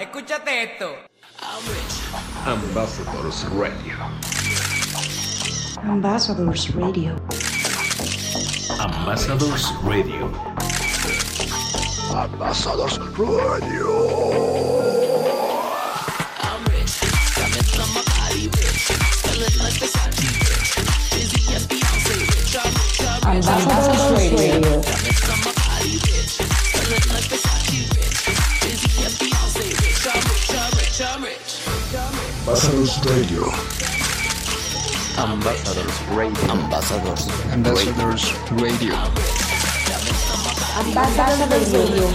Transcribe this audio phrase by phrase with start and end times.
[0.00, 0.86] Escúchate esto.
[2.46, 3.98] Ambassadors Radio.
[5.82, 7.16] Ambassadors Radio.
[8.80, 10.32] Ambassadors Radio.
[12.14, 13.60] Ambassadors Radio.
[23.22, 24.19] Ambassadors Radio.
[32.50, 33.44] Ambassadors Radio.
[35.16, 36.50] Ambassadors Radio.
[36.50, 37.28] Ambassadors.
[37.52, 38.94] Ambassadors Radio.
[40.74, 42.08] Ambassadors Radio.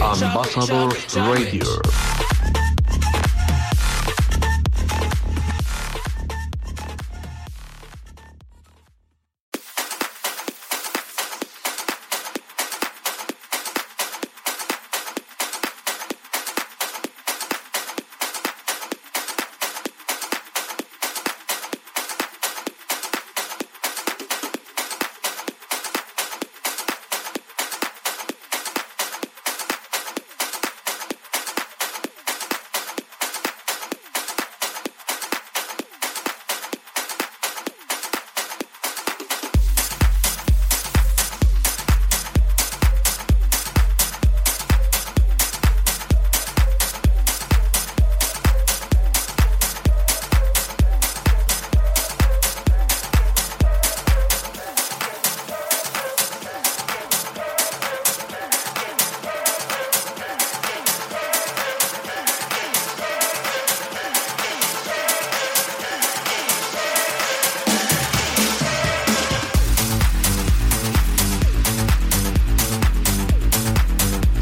[0.00, 2.07] Ambassadors Radio.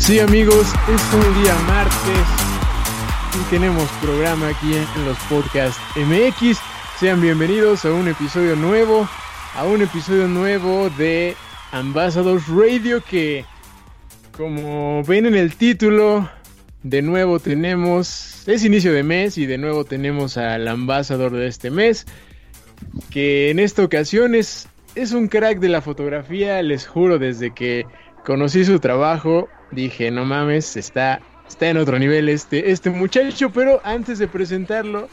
[0.07, 2.29] Sí amigos, es un día martes
[3.35, 6.61] y tenemos programa aquí en los podcasts MX.
[7.01, 9.09] Sean bienvenidos a un episodio nuevo,
[9.57, 11.35] a un episodio nuevo de
[11.73, 13.45] Ambassadors Radio que
[14.37, 16.31] como ven en el título,
[16.85, 21.73] de nuevo tenemos, es inicio de mes y de nuevo tenemos al ambasador de este
[21.73, 22.07] mes,
[23.11, 27.87] que en esta ocasión es, es un crack de la fotografía, les juro, desde que
[28.25, 33.81] conocí su trabajo, dije, no mames, está, está en otro nivel este, este muchacho, pero
[33.85, 35.09] antes de presentarlo,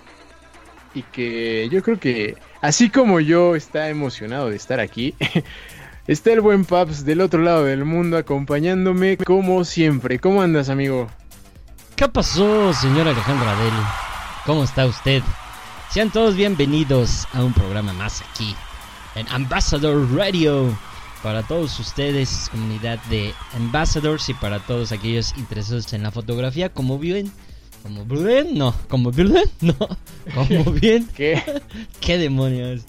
[0.93, 5.15] y que yo creo que, así como yo está emocionado de estar aquí,
[6.07, 10.19] está el buen Paps del otro lado del mundo acompañándome como siempre.
[10.19, 11.09] ¿Cómo andas, amigo?
[11.95, 13.73] ¿Qué pasó, señor Alejandro Adel?
[14.45, 15.21] ¿Cómo está usted?
[15.89, 18.55] Sean todos bienvenidos a un programa más aquí,
[19.15, 20.75] en Ambassador Radio.
[21.23, 26.99] Para todos ustedes, comunidad de Ambassadors y para todos aquellos interesados en la fotografía, como
[26.99, 27.31] bien,
[27.81, 29.73] como bien, no, como bien, no,
[30.35, 31.41] como bien, ¿Qué?
[32.01, 32.83] ¿Qué demonios?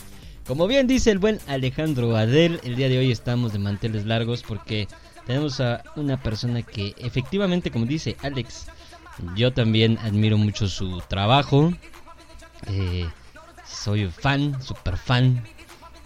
[0.48, 4.42] Como bien dice el buen Alejandro Adel, el día de hoy estamos de manteles largos
[4.42, 4.88] porque
[5.26, 8.66] tenemos a una persona que efectivamente, como dice Alex,
[9.36, 11.72] yo también admiro mucho su trabajo.
[12.66, 13.08] Eh,
[13.64, 15.40] soy fan, super fan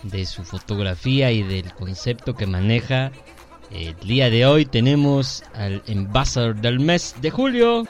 [0.03, 3.11] de su fotografía y del concepto que maneja.
[3.71, 7.85] El día de hoy tenemos al embajador del mes de julio,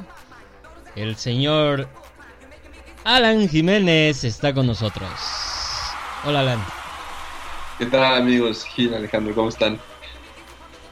[0.97, 1.89] el señor
[3.05, 5.09] Alan Jiménez está con nosotros.
[6.25, 6.65] Hola Alan.
[7.79, 8.65] ¿Qué tal amigos?
[8.65, 9.79] Gil, Alejandro, ¿cómo están?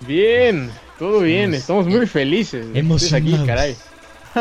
[0.06, 0.70] Bien,
[1.00, 2.64] todo bien, Hemos- estamos muy felices.
[2.66, 3.46] estés aquí, emocionados.
[3.46, 3.76] caray.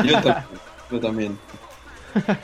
[0.07, 0.45] Yo, ta-
[0.91, 1.37] yo también.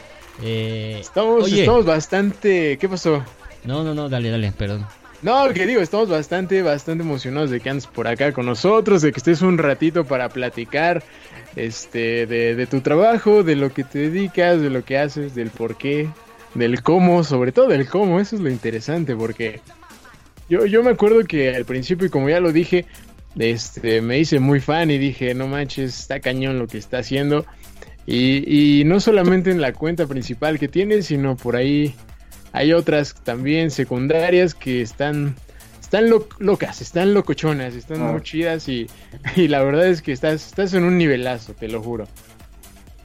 [0.44, 1.60] Eh, Estamos, Oye.
[1.60, 2.76] estamos bastante.
[2.80, 3.24] ¿Qué pasó?
[3.66, 4.86] No, no, no, dale, dale, perdón.
[5.22, 9.12] No, que digo, estamos bastante, bastante emocionados de que andes por acá con nosotros, de
[9.12, 11.04] que estés un ratito para platicar,
[11.56, 15.52] este, de, de tu trabajo, de lo que te dedicas, de lo que haces, del
[15.52, 16.10] por qué,
[16.56, 19.62] del cómo, sobre todo del cómo, eso es lo interesante, porque
[20.50, 22.86] yo, yo me acuerdo que al principio, y como ya lo dije,
[23.38, 27.46] este, me hice muy fan y dije, no manches, está cañón lo que está haciendo.
[28.06, 31.96] Y, y no solamente en la cuenta principal que tiene, sino por ahí
[32.54, 35.36] hay otras también secundarias que están
[35.80, 38.12] están lo- locas, están locochonas, están Ah.
[38.14, 38.88] muy chidas y,
[39.36, 42.08] y la verdad es que estás, estás en un nivelazo, te lo juro.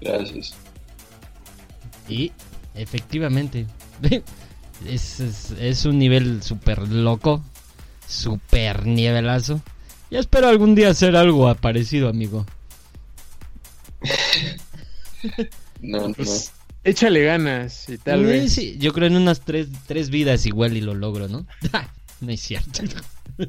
[0.00, 0.54] Gracias.
[2.08, 2.30] Y
[2.76, 3.66] efectivamente,
[4.88, 7.42] es, es, es un nivel súper loco,
[8.06, 9.60] súper nivelazo.
[10.10, 12.46] Y espero algún día hacer algo parecido, amigo.
[15.80, 16.14] No, no.
[16.14, 16.52] Pues
[16.86, 18.52] échale ganas y tal Eh, vez.
[18.52, 21.46] sí, yo creo en unas tres, tres vidas igual y lo logro, ¿no?
[22.20, 22.82] no es cierto.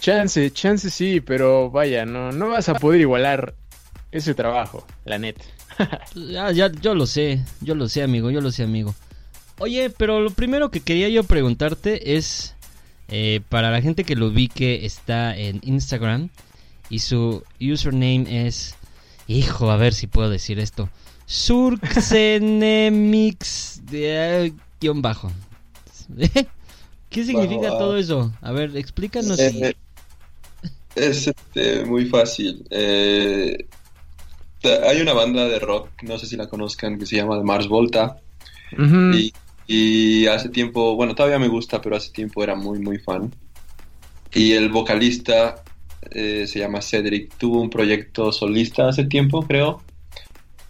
[0.00, 3.54] Chance, chance sí, pero vaya, no, no vas a poder igualar
[4.12, 5.44] ese trabajo, la neta.
[6.14, 8.94] Ya, ya, yo lo sé, yo lo sé, amigo, yo lo sé, amigo.
[9.58, 12.54] Oye, pero lo primero que quería yo preguntarte es,
[13.08, 16.28] eh, para la gente que lo vi que está en Instagram
[16.90, 18.74] y su username es,
[19.26, 20.88] hijo, a ver si puedo decir esto,
[21.30, 25.30] Surxenemix de guion bajo.
[27.08, 28.32] ¿Qué significa Bajo, todo eso?
[28.40, 29.38] A ver, explícanos.
[29.38, 29.76] Eh,
[30.96, 32.66] es este, muy fácil.
[32.70, 33.64] Eh,
[34.64, 38.16] hay una banda de rock, no sé si la conozcan, que se llama Mars Volta.
[39.68, 43.32] Y hace tiempo, bueno, todavía me gusta, pero hace tiempo era muy, muy fan.
[44.34, 45.62] Y el vocalista
[46.10, 49.80] eh, se llama Cedric, tuvo un proyecto solista hace tiempo, creo.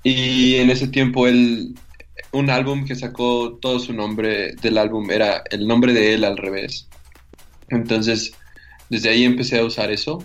[0.02, 1.74] Y en ese tiempo él,
[2.32, 6.36] un álbum que sacó todo su nombre del álbum era el nombre de él al
[6.36, 6.88] revés.
[7.68, 8.32] Entonces,
[8.88, 10.22] desde ahí empecé a usar eso.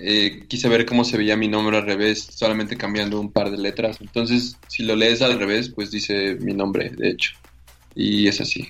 [0.00, 3.58] Eh, quise ver cómo se veía mi nombre al revés, solamente cambiando un par de
[3.58, 3.98] letras.
[4.00, 7.32] Entonces, si lo lees al revés, pues dice mi nombre, de hecho.
[7.94, 8.68] Y es así.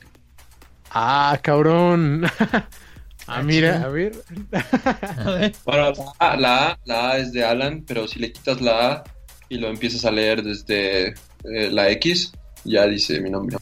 [0.90, 2.26] Ah, cabrón.
[3.26, 3.86] ah, mira, chido.
[3.86, 4.12] a ver.
[5.24, 5.54] A ver.
[5.64, 8.92] Bueno, la A, la A, la A es de Alan, pero si le quitas la
[8.92, 9.04] A
[9.54, 11.08] y lo empiezas a leer desde
[11.44, 12.32] eh, la X,
[12.64, 13.56] ya dice mi nombre.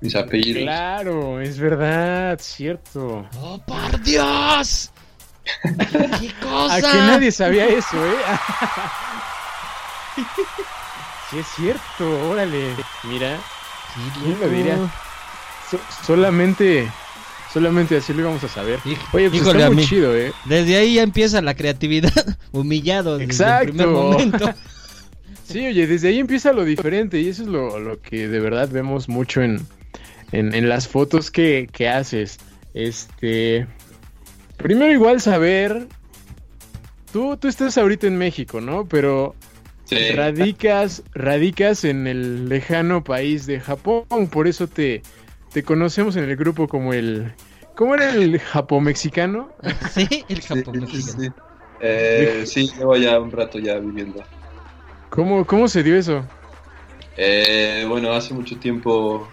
[0.00, 0.64] Mis apellidos.
[0.64, 3.24] Claro, es verdad, cierto.
[3.40, 4.90] ¡Oh, por Dios!
[5.62, 6.74] ¿Qué cosa?
[6.74, 8.16] A que nadie sabía eso, ¿eh?
[11.30, 12.74] sí, es cierto, órale.
[13.04, 13.38] Mira,
[14.20, 14.76] ¿quién lo diría?
[15.70, 16.90] so- solamente,
[17.52, 18.80] solamente así lo íbamos a saber.
[18.84, 18.98] Oye,
[19.30, 20.32] pues híjole, está muy chido, ¿eh?
[20.44, 22.12] Desde ahí ya empieza la creatividad.
[22.52, 23.62] Humillado desde Exacto.
[23.64, 24.54] el primer momento.
[25.44, 28.68] Sí, oye, desde ahí empieza lo diferente y eso es lo, lo que de verdad
[28.70, 29.60] vemos mucho en,
[30.32, 32.38] en, en las fotos que, que haces.
[32.72, 33.66] Este,
[34.56, 35.86] primero igual saber,
[37.12, 38.86] tú, tú estás ahorita en México, ¿no?
[38.88, 39.34] Pero
[39.86, 40.12] Sí.
[40.12, 45.02] radicas, radicas en el lejano país de Japón, por eso te,
[45.52, 47.32] te conocemos en el grupo como el,
[47.76, 49.50] ¿cómo era el japomexicano?
[49.92, 51.22] Sí, el Japón sí, mexicano.
[51.22, 51.28] sí.
[51.80, 54.24] Eh, sí, llevo ya un rato ya viviendo.
[55.14, 56.24] ¿Cómo, cómo se dio eso?
[57.16, 59.28] Eh, bueno, hace mucho tiempo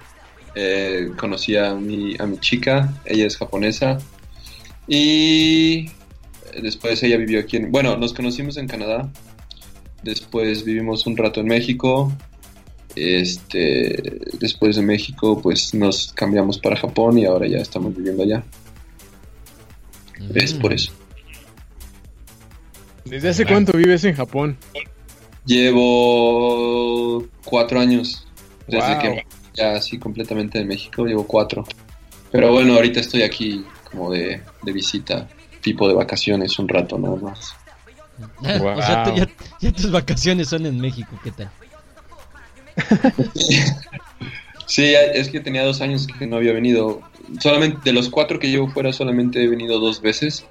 [0.53, 3.97] eh, conocí a mi, a mi chica, ella es japonesa,
[4.87, 5.89] y
[6.61, 7.71] después ella vivió aquí en...
[7.71, 9.09] Bueno, nos conocimos en Canadá,
[10.03, 12.11] después vivimos un rato en México,
[12.95, 18.43] este, después de México pues nos cambiamos para Japón y ahora ya estamos viviendo allá,
[20.35, 20.59] es Mm.
[20.59, 20.91] por eso.
[23.05, 24.57] ¿Desde hace cuánto vives en Japón?
[25.45, 28.27] Llevo cuatro años
[28.67, 28.99] desde Wow.
[29.01, 31.65] que ya así completamente de México, llevo cuatro.
[32.31, 35.27] Pero bueno, ahorita estoy aquí como de, de visita,
[35.61, 37.53] tipo de vacaciones, un rato nada más.
[38.43, 39.27] O sea, tú- ya,
[39.59, 41.49] ya tus vacaciones son en México, ¿qué tal?
[44.67, 47.01] Sí, es que tenía dos años que no había venido.
[47.41, 50.45] Solamente de los cuatro que llevo fuera, solamente he venido dos veces.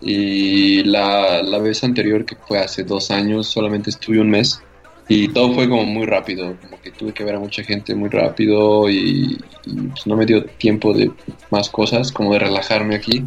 [0.00, 4.60] Y la, la vez anterior, que fue hace dos años, solamente estuve un mes.
[5.08, 8.08] Y todo fue como muy rápido, como que tuve que ver a mucha gente muy
[8.08, 11.12] rápido y, y, pues, no me dio tiempo de
[11.50, 13.24] más cosas, como de relajarme aquí.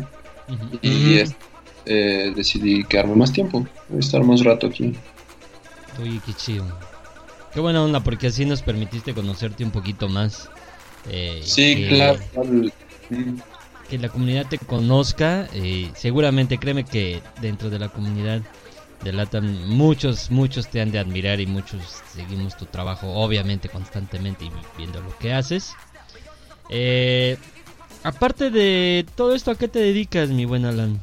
[0.82, 1.20] Y
[1.86, 3.66] eh, decidí quedarme más tiempo,
[3.98, 4.96] estar más rato aquí.
[6.00, 6.66] Oye, qué chido.
[7.54, 10.50] Qué buena onda, porque así nos permitiste conocerte un poquito más.
[11.06, 12.20] eh, Sí, que- claro.
[13.90, 15.48] Que la comunidad te conozca.
[15.54, 18.42] eh, seguramente, créeme que dentro de la comunidad
[19.04, 21.82] de Latam muchos, muchos te han de admirar y muchos
[22.14, 25.74] seguimos tu trabajo, obviamente, constantemente y viendo lo que haces.
[26.70, 27.38] Eh,
[28.04, 31.00] aparte de todo esto, ¿a qué te dedicas, mi buen Alan?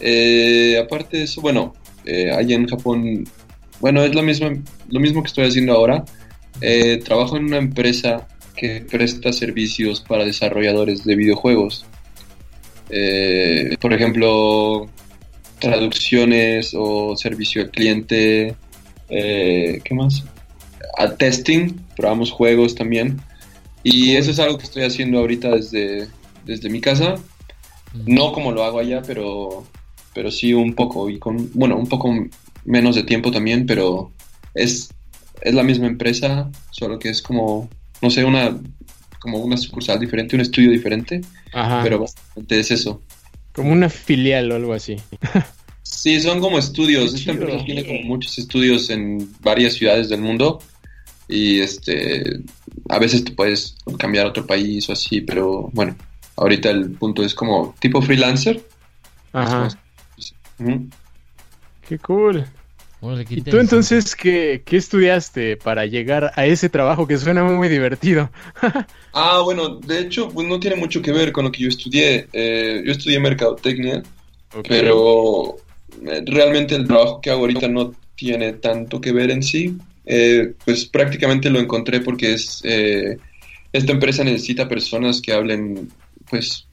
[0.00, 3.24] Eh, aparte de eso, bueno, eh, allá en Japón,
[3.80, 4.50] bueno, es lo mismo,
[4.88, 6.04] lo mismo que estoy haciendo ahora.
[6.60, 8.26] Eh, trabajo en una empresa
[8.58, 11.86] que presta servicios para desarrolladores de videojuegos.
[12.90, 14.88] Eh, por ejemplo,
[15.60, 18.56] traducciones o servicio al cliente.
[19.08, 20.24] eh, ¿Qué más?
[20.98, 23.20] A testing, probamos juegos también.
[23.84, 26.08] Y eso es algo que estoy haciendo ahorita desde,
[26.44, 27.14] desde mi casa.
[28.06, 29.64] No como lo hago allá, pero,
[30.14, 31.08] pero sí un poco.
[31.08, 32.12] Y con, bueno, un poco
[32.64, 34.12] menos de tiempo también, pero
[34.54, 34.90] es,
[35.42, 37.70] es la misma empresa, solo que es como,
[38.02, 38.56] no sé, una,
[39.18, 41.20] como una sucursal diferente, un estudio diferente,
[41.52, 41.80] Ajá.
[41.82, 43.02] pero básicamente es eso.
[43.52, 44.96] Como una filial o algo así.
[45.90, 47.12] Sí, son como estudios.
[47.12, 50.60] Esta empresa tiene como muchos estudios en varias ciudades del mundo
[51.26, 52.40] y este
[52.88, 55.96] a veces te puedes cambiar a otro país o así, pero bueno,
[56.36, 58.62] ahorita el punto es como tipo freelancer,
[59.32, 59.68] Ajá.
[61.86, 62.44] Qué cool.
[63.00, 67.44] Órale, qué ¿Y tú entonces qué, qué estudiaste para llegar a ese trabajo que suena
[67.44, 68.30] muy divertido?
[69.12, 72.28] Ah, bueno, de hecho, pues no tiene mucho que ver con lo que yo estudié.
[72.32, 74.02] Eh, yo estudié mercadotecnia,
[74.68, 75.56] pero
[76.06, 79.76] eh, realmente el trabajo que hago ahorita no tiene tanto que ver en sí.
[80.04, 83.18] Eh, pues prácticamente lo encontré porque es eh,
[83.72, 85.90] esta empresa necesita personas que hablen
[86.30, 86.66] pues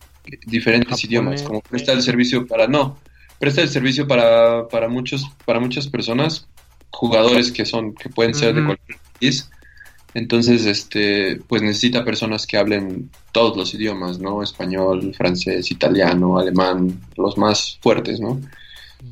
[0.45, 1.03] diferentes Japonés.
[1.03, 2.97] idiomas, como presta el servicio para no,
[3.39, 6.47] presta el servicio para, para muchos para muchas personas,
[6.91, 9.49] jugadores que son que pueden ser de cualquier país.
[10.13, 14.41] Entonces, este, pues necesita personas que hablen todos los idiomas, ¿no?
[14.41, 18.39] Español, francés, italiano, alemán, los más fuertes, ¿no?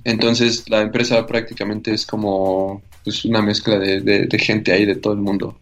[0.05, 4.95] Entonces, la empresa prácticamente es como pues, una mezcla de, de- de gente ahí de
[4.95, 5.59] todo el mundo.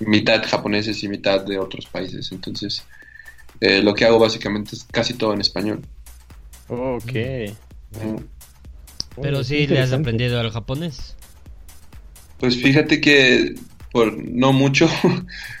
[0.00, 2.32] Mitad japoneses y mitad de otros países.
[2.32, 2.82] Entonces,
[3.60, 5.82] eh, lo que hago básicamente es casi todo en español.
[6.68, 7.12] Ok.
[7.92, 8.24] Mm.
[9.20, 11.16] Pero sí le has aprendido al japonés.
[12.38, 13.54] Pues fíjate que
[13.92, 14.88] por no mucho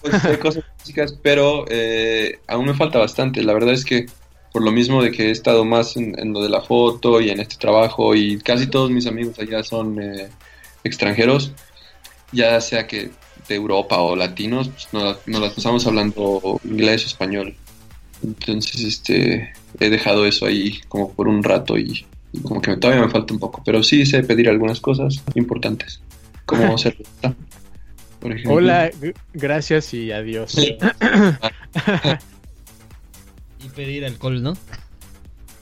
[0.00, 3.42] pues, hay cosas básicas, pero eh, aún me falta bastante.
[3.42, 4.06] La verdad es que
[4.52, 7.30] por lo mismo de que he estado más en, en lo de la foto y
[7.30, 10.28] en este trabajo y casi todos mis amigos allá son eh,
[10.84, 11.52] extranjeros,
[12.32, 13.10] ya sea que
[13.48, 17.54] de Europa o latinos, pues nos, nos las pasamos hablando inglés o español.
[18.22, 23.04] Entonces, este, he dejado eso ahí como por un rato y, y como que todavía
[23.04, 26.00] me falta un poco, pero sí sé pedir algunas cosas importantes,
[26.46, 26.76] como
[28.20, 28.54] por ejemplo.
[28.54, 28.90] Hola,
[29.32, 30.52] gracias y adiós.
[30.52, 30.76] Sí.
[33.64, 34.56] Y pedir alcohol, ¿no?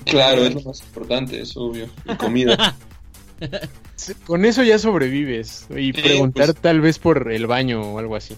[0.04, 1.88] Claro, es lo más importante, es obvio.
[2.04, 2.76] Y comida.
[4.26, 5.66] Con eso ya sobrevives.
[5.70, 8.36] Y Sí, preguntar pues- tal vez por el baño o algo así.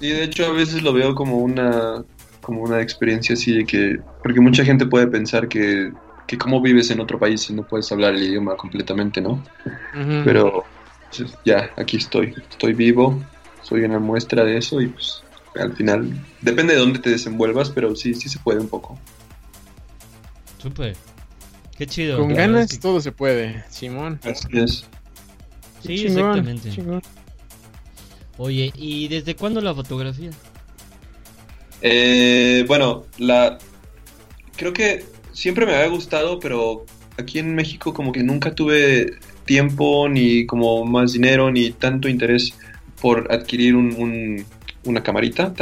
[0.00, 2.02] Y de hecho a veces lo veo como una
[2.44, 5.92] como una experiencia así de que porque mucha gente puede pensar que
[6.26, 9.42] que cómo vives en otro país si no puedes hablar el idioma completamente, ¿no?
[10.24, 10.64] Pero
[11.14, 13.22] pues, ya aquí estoy, estoy vivo,
[13.62, 15.22] soy una muestra de eso y pues
[15.56, 18.98] al final depende de dónde te desenvuelvas, pero sí sí se puede un poco.
[20.58, 20.96] Súper.
[21.76, 22.18] Qué chido.
[22.18, 24.18] Con ganas es que- todo se puede, Simón.
[24.24, 24.86] Así es.
[25.82, 26.70] Sí, Chingón, exactamente.
[26.70, 27.02] chingón.
[28.38, 30.30] Oye, ¿y desde cuándo la fotografía?
[31.86, 33.58] Eh, bueno, la
[34.56, 36.86] creo que siempre me había gustado, pero
[37.18, 39.10] aquí en México como que nunca tuve
[39.44, 42.54] tiempo ni como más dinero ni tanto interés
[43.02, 44.46] por adquirir un- un-
[44.84, 45.52] una camarita,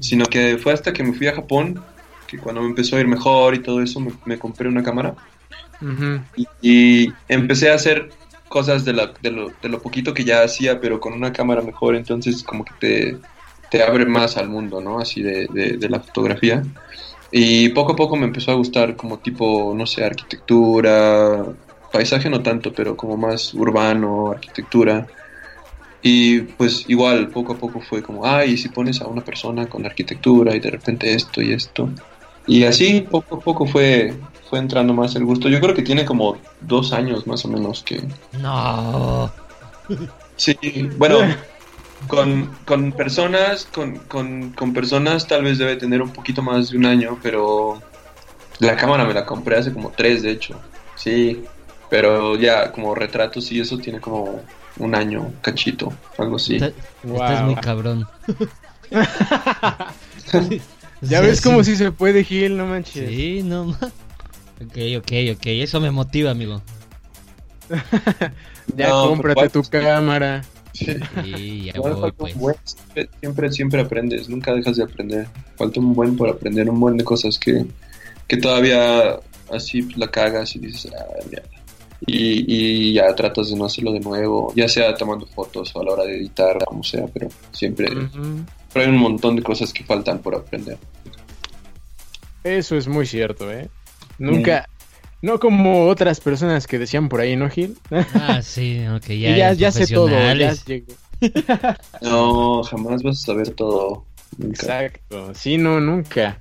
[0.00, 1.84] sino que fue hasta que me fui a Japón
[2.26, 5.14] que cuando me empezó a ir mejor y todo eso me, me compré una cámara.
[6.36, 8.10] Y, y empecé a hacer
[8.48, 11.62] cosas de, la- de lo, de lo poquito que ya hacía, pero con una cámara
[11.62, 13.18] mejor, entonces como que te,
[13.70, 15.00] te abre más al mundo, ¿no?
[15.00, 16.66] Así de, de- de la fotografía.
[17.30, 21.46] Y poco a poco me empezó a gustar como tipo, no sé, arquitectura,
[21.90, 25.10] paisaje no tanto, pero como más urbano, arquitectura.
[26.02, 29.68] Y pues igual, poco a poco fue como, ay, ¿y si pones a una persona
[29.68, 31.94] con arquitectura y de repente esto y esto.
[32.46, 35.48] Y así poco a poco fue, fue entrando más el gusto.
[35.48, 38.08] Yo creo que tiene como dos años más o menos que...
[38.32, 39.32] No.
[40.36, 40.56] Sí,
[40.96, 41.26] bueno,
[42.08, 46.78] con, con personas, con, con, con personas tal vez debe tener un poquito más de
[46.78, 47.82] un año, pero
[48.58, 50.60] la cámara me la compré hace como tres, de hecho.
[50.96, 51.44] Sí,
[51.88, 54.42] pero ya como retratos y eso tiene como
[54.78, 56.58] un año, cachito, algo así.
[57.02, 57.16] Wow.
[57.22, 58.06] Estás muy cabrón.
[61.02, 61.72] Ya ves cómo sí.
[61.72, 63.08] sí se puede, Gil, no manches.
[63.08, 63.78] Sí, no ma-
[64.62, 65.46] Ok, ok, ok.
[65.46, 66.60] Eso me motiva, amigo.
[68.76, 70.42] Ya No, cómprate tu cámara.
[70.80, 70.96] Sí.
[71.24, 72.34] Sí, ya Igual voy, falta pues.
[72.34, 75.26] un buen, siempre, siempre, siempre aprendes, nunca dejas de aprender.
[75.56, 77.66] Falta un buen por aprender, un buen de cosas que,
[78.26, 79.18] que todavía
[79.52, 81.48] así la cagas y dices, ah, mierda.
[82.06, 85.84] Y, y ya tratas de no hacerlo de nuevo, ya sea tomando fotos o a
[85.84, 87.88] la hora de editar, como sea, pero siempre,
[88.72, 90.78] pero hay un montón de cosas que faltan por aprender.
[92.42, 93.68] Eso es muy cierto, ¿eh?
[94.18, 94.66] Nunca,
[95.22, 97.76] no como otras personas que decían por ahí, ¿no, Gil?
[98.14, 99.14] Ah, sí, ok, ya.
[99.14, 100.54] Y ya, ya sé todo, ya.
[102.00, 104.04] No, jamás vas a saber todo.
[104.38, 104.54] Nunca.
[104.62, 106.38] Exacto, sí, no, nunca.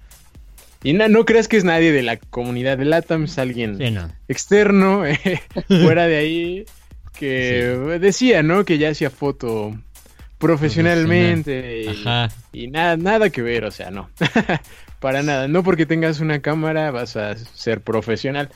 [0.84, 3.92] Y na- no creas que es nadie de la comunidad de LATAM, es alguien Sí,
[3.92, 4.10] no.
[4.30, 5.20] externo, eh,
[5.68, 6.65] fuera de ahí,
[7.18, 8.63] que decía, ¿no?
[8.63, 9.76] Que ya hacía foto
[10.38, 11.84] profesionalmente.
[11.84, 12.30] y- Ajá.
[12.54, 14.10] Y nada, nada que ver, o sea, no.
[14.99, 15.47] Para nada.
[15.47, 18.49] No porque tengas una cámara vas a ser profesional.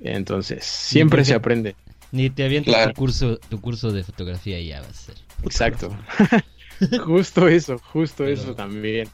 [0.00, 1.76] Entonces, siempre se aprende.
[2.12, 2.92] Ni te avientas Claro.
[2.92, 5.14] tu curso, tu curso de fotografía y ya vas a ser.
[5.44, 5.96] Exacto.
[7.04, 9.08] justo eso, justo Pero- eso también.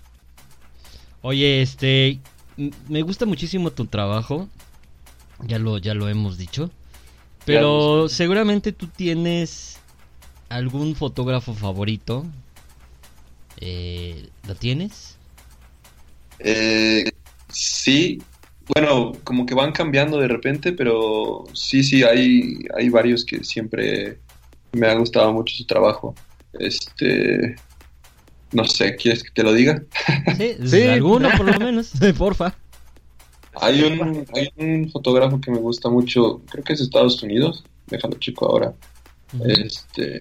[1.23, 2.21] Oye, este,
[2.89, 4.49] me gusta muchísimo tu trabajo.
[5.47, 6.71] Ya lo, ya lo hemos dicho.
[7.45, 9.79] Pero seguramente tú tienes
[10.49, 12.25] algún fotógrafo favorito.
[13.59, 15.16] Eh, ¿Lo tienes?
[16.39, 17.05] Eh,
[17.49, 18.23] sí,
[18.75, 24.19] bueno, como que van cambiando de repente, pero sí, sí, hay, hay varios que siempre
[24.73, 26.15] me ha gustado mucho su trabajo.
[26.53, 27.57] Este,
[28.53, 29.83] no sé, ¿quieres que te lo diga?
[30.37, 30.83] Sí, Sí.
[30.83, 32.55] alguno por lo menos, porfa.
[33.59, 37.65] Hay un, hay un fotógrafo que me gusta mucho, creo que es de Estados Unidos,
[37.87, 38.75] déjalo chico ahora.
[39.47, 40.21] Este,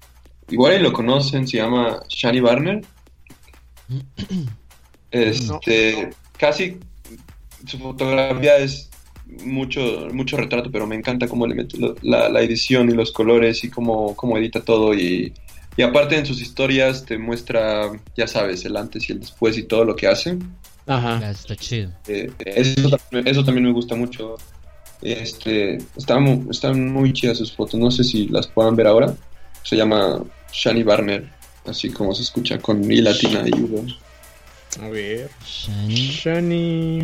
[0.49, 2.81] igual y lo conocen, se llama Shani Barner.
[5.23, 6.77] Este, casi
[7.65, 8.89] su fotografía es
[9.43, 13.63] mucho, mucho retrato, pero me encanta cómo le mete la, la edición y los colores
[13.63, 14.93] y cómo, cómo edita todo.
[14.93, 15.33] Y,
[15.77, 19.63] y aparte en sus historias te muestra, ya sabes, el antes y el después y
[19.63, 20.37] todo lo que hace.
[20.87, 21.31] Ajá.
[21.31, 21.91] Está chido.
[22.07, 24.35] Eh, eso, también- eso también me gusta mucho.
[25.01, 29.13] Este, están, mu- están muy chidas sus fotos, no sé si las puedan ver ahora.
[29.63, 30.23] Se llama
[30.53, 31.27] Shani Barner,
[31.65, 33.93] así como se escucha, con I latina y V.
[34.81, 35.29] A ver.
[35.45, 37.01] Shiny Shani.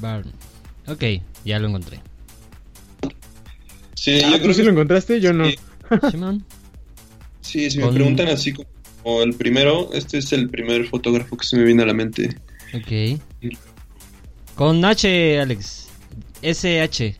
[0.00, 0.32] Barn.
[0.86, 1.04] Ok,
[1.44, 2.00] ya lo encontré.
[3.94, 5.20] Sí, Ah, yo ¿tú creo sí que lo encontraste?
[5.20, 5.44] Yo no.
[5.46, 5.58] Sí.
[6.10, 6.44] Simón.
[7.42, 11.44] Sí, si me Con- preguntan así como el primero, este es el primer fotógrafo que
[11.46, 12.36] se me viene a la mente.
[12.74, 13.20] Ok.
[14.54, 15.88] Con H, Alex.
[16.42, 17.16] SH.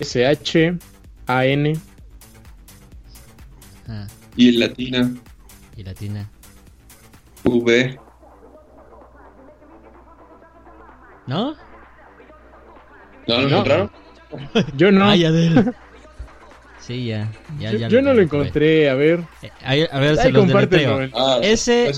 [0.00, 1.78] S-H-A-N.
[3.88, 5.14] Ah, Y el latina,
[5.76, 6.28] y latina.
[7.44, 7.98] V.
[11.26, 11.54] ¿No?
[13.26, 13.90] ¿No lo encontraron?
[14.76, 15.08] Yo no.
[15.08, 15.74] Ay, Adel.
[16.80, 17.32] Sí, ya.
[17.58, 18.90] ya, yo ya yo no lo encontré.
[18.90, 19.24] A ver.
[19.40, 21.08] Eh, a ver, se Ahí los deletreo.
[21.14, 21.92] Ah, S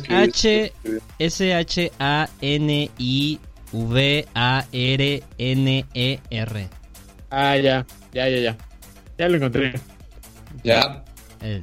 [5.36, 6.68] S-H-A-N-I-V-A-R-N-E-R.
[7.30, 7.84] Ah, ya.
[8.12, 8.56] Ya, ya, ya.
[9.18, 9.72] Ya lo encontré.
[10.62, 11.02] Ya.
[11.42, 11.60] Eh,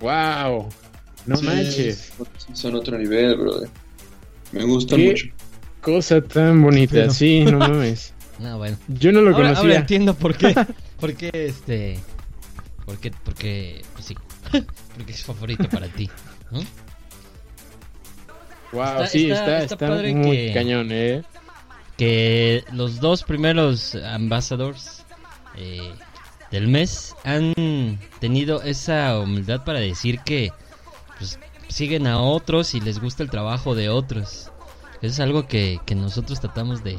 [0.00, 0.68] Wow.
[1.26, 2.12] No Sí, manches.
[2.52, 3.68] Son otro nivel, brother.
[4.52, 5.08] Me gustan ¿Qué?
[5.10, 5.26] mucho.
[5.80, 6.92] Cosa tan bonita.
[6.94, 8.12] Pero- Sí, no mames.
[8.38, 8.76] no, bueno.
[8.88, 9.80] Yo no lo Ahora, ahora conocía.
[9.80, 10.54] entiendo por qué.
[11.00, 11.98] por qué este.
[12.84, 13.82] Por qué, porque.
[13.94, 14.14] Pues sí.
[14.96, 16.10] porque es favorito para ti.
[16.50, 16.60] ¿no?
[18.72, 21.22] Wow, Está- sí, está- está, está está, padre muy que- cañón, eh.
[21.98, 25.04] que los dos primeros ambassadors
[25.56, 25.92] eh,
[26.50, 30.50] del mes han tenido esa humildad para decir que
[31.22, 34.50] pues, siguen a otros y les gusta el trabajo de otros.
[35.00, 36.98] Eso es algo que, que nosotros tratamos de,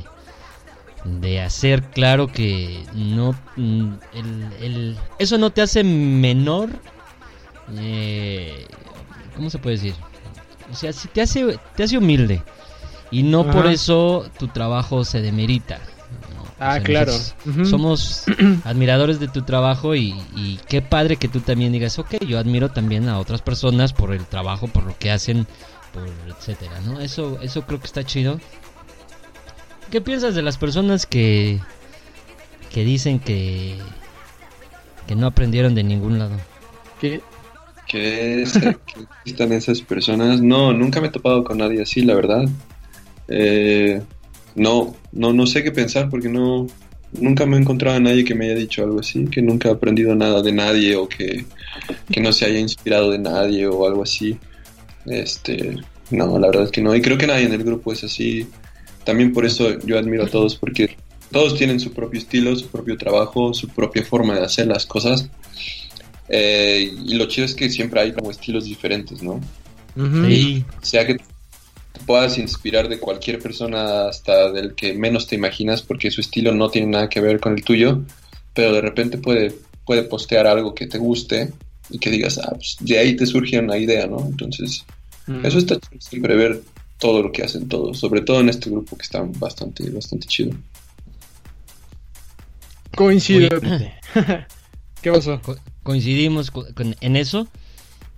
[1.03, 6.69] de hacer claro que no mm, el, el- eso no te hace menor
[7.75, 8.65] eh,
[9.35, 9.95] ¿cómo se puede decir?
[10.71, 12.41] O sea, si te hace te hace humilde
[13.11, 13.51] y no Ajá.
[13.51, 15.79] por eso tu trabajo se demerita.
[16.63, 17.13] Ah, sea, claro.
[17.65, 18.23] Somos
[18.63, 22.69] admiradores de tu trabajo y, y qué padre que tú también digas, ok, yo admiro
[22.69, 25.45] también a otras personas por el trabajo, por lo que hacen,
[25.93, 26.99] por etcétera, ¿no?
[27.01, 28.39] Eso, eso creo que está chido.
[29.91, 31.59] ¿Qué piensas de las personas que
[32.71, 33.77] que dicen que
[35.05, 36.37] que no aprendieron de ningún lado?
[36.99, 37.21] ¿Qué?
[37.87, 38.53] ¿Qué es?
[39.23, 40.41] ¿Qué están esas personas?
[40.41, 42.45] No, nunca me he topado con nadie así, la verdad.
[43.27, 44.01] Eh,
[44.55, 46.67] no, no, no sé qué pensar porque no,
[47.13, 49.71] nunca me he encontrado a nadie que me haya dicho algo así, que nunca he
[49.71, 51.45] aprendido nada de nadie o que,
[52.11, 54.37] que no se haya inspirado de nadie o algo así.
[55.05, 55.75] Este,
[56.11, 56.95] no, la verdad es que no.
[56.95, 58.47] Y creo que nadie en el grupo es así.
[59.03, 60.95] También por eso yo admiro a todos porque
[61.31, 65.29] todos tienen su propio estilo, su propio trabajo, su propia forma de hacer las cosas.
[66.29, 69.41] Eh, y lo chido es que siempre hay como estilos diferentes, ¿no?
[70.81, 71.17] O sea que
[72.05, 76.69] puedas inspirar de cualquier persona hasta del que menos te imaginas porque su estilo no
[76.69, 78.01] tiene nada que ver con el tuyo,
[78.53, 79.53] pero de repente puede,
[79.85, 81.51] puede postear algo que te guste
[81.89, 84.19] y que digas, ah, pues de ahí te surge una idea, ¿no?
[84.25, 84.85] Entonces,
[85.27, 85.45] Ujú.
[85.47, 86.61] eso está chido, siempre ver
[86.99, 90.55] todo lo que hacen todos, sobre todo en este grupo que está bastante, bastante chido.
[92.95, 93.49] Coincido.
[95.01, 95.41] ¿Qué pasó?
[95.41, 97.47] co- coincidimos co- con- en eso.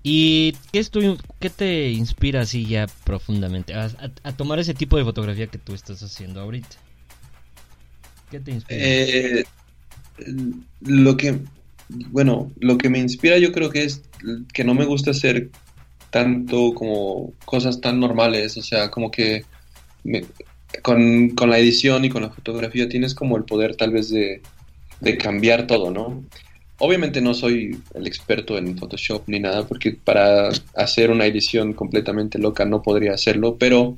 [0.07, 3.89] ¿Y qué, es tu- qué te inspira así ya profundamente a
[4.37, 6.77] tomar ese tipo de fotografía que tú estás haciendo ahorita?
[8.29, 8.81] ¿Qué te inspira?
[8.81, 9.43] Eh,
[10.81, 11.39] lo que,
[11.89, 14.03] bueno, lo que me inspira yo creo que es
[14.53, 15.51] que no me gusta hacer
[16.11, 19.43] tanto como cosas tan normales, o sea, como que
[20.03, 20.25] me-
[20.83, 24.43] con, con la edición y con la fotografía tienes como el poder tal vez de,
[24.99, 26.29] de cambiar todo, ¿no?
[26.77, 32.37] Obviamente no soy el experto en Photoshop ni nada, porque para hacer una edición completamente
[32.37, 33.97] loca no podría hacerlo, pero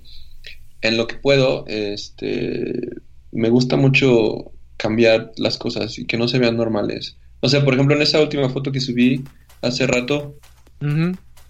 [0.81, 2.89] en lo que puedo, este,
[3.31, 7.17] me gusta mucho cambiar las cosas y que no se vean normales.
[7.39, 9.23] O sea, por ejemplo, en esa última foto que subí
[9.61, 10.35] hace rato,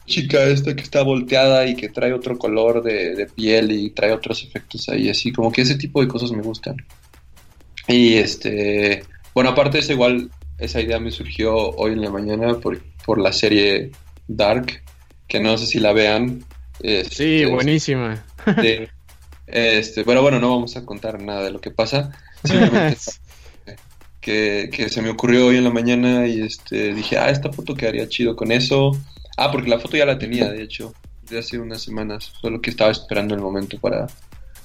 [0.06, 4.14] chica esta que está volteada y que trae otro color de, de piel y trae
[4.14, 6.78] otros efectos ahí, así como que ese tipo de cosas me gustan.
[7.88, 12.82] Y este, bueno, aparte eso, igual esa idea me surgió hoy en la mañana por,
[13.06, 13.92] por la serie
[14.28, 14.84] Dark,
[15.28, 16.44] que no sé si la vean.
[16.80, 18.24] Sí, Este, buenísima.
[19.48, 22.12] este, pero bueno, no vamos a contar nada de lo que pasa.
[22.44, 23.00] Simplemente
[24.22, 27.76] que, que se me ocurrió hoy en la mañana y este dije, ah, esta foto
[27.76, 28.92] quedaría chido con eso.
[29.38, 30.94] Ah, porque la foto ya la tenía, de hecho,
[31.30, 34.08] de hace unas semanas, solo que estaba esperando el momento para,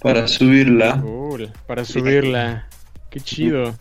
[0.01, 1.01] para subirla.
[1.01, 2.69] Cool, para subirla.
[3.11, 3.77] Qué chido.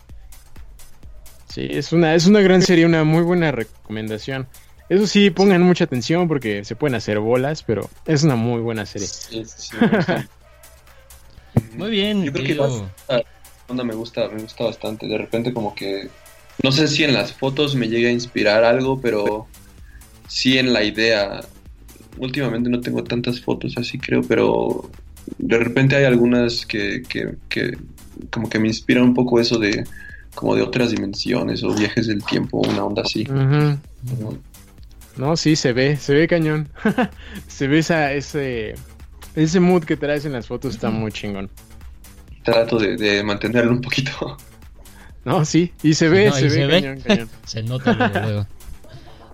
[1.52, 4.46] Sí, es una, es una gran serie, una muy buena recomendación.
[4.88, 8.86] Eso sí, pongan mucha atención porque se pueden hacer bolas, pero es una muy buena
[8.86, 9.06] serie.
[9.06, 9.76] Sí, sí.
[11.76, 13.22] Muy bien, Yo creo que la
[13.68, 15.06] onda me gusta, me gusta bastante.
[15.06, 16.08] De repente como que
[16.62, 19.46] no sé si en las fotos me llega a inspirar algo, pero
[20.28, 21.40] sí en la idea.
[22.18, 24.90] Últimamente no tengo tantas fotos así creo, pero
[25.38, 27.76] de repente hay algunas que, que, que
[28.30, 29.84] como que me inspiran un poco eso de
[30.34, 33.24] como de otras dimensiones o viajes del tiempo, una onda así.
[33.24, 33.78] ¿no?
[35.16, 36.68] No, sí, se ve, se ve cañón.
[37.46, 38.74] se ve esa, ese,
[39.36, 41.50] ese mood que traes en las fotos, está muy chingón.
[42.44, 44.36] Trato de, de mantenerlo un poquito.
[45.24, 46.80] No, sí, y se ve, No, se, y ve, se ve.
[46.82, 47.30] cañón, cañón.
[47.46, 48.46] Se nota luego, luego.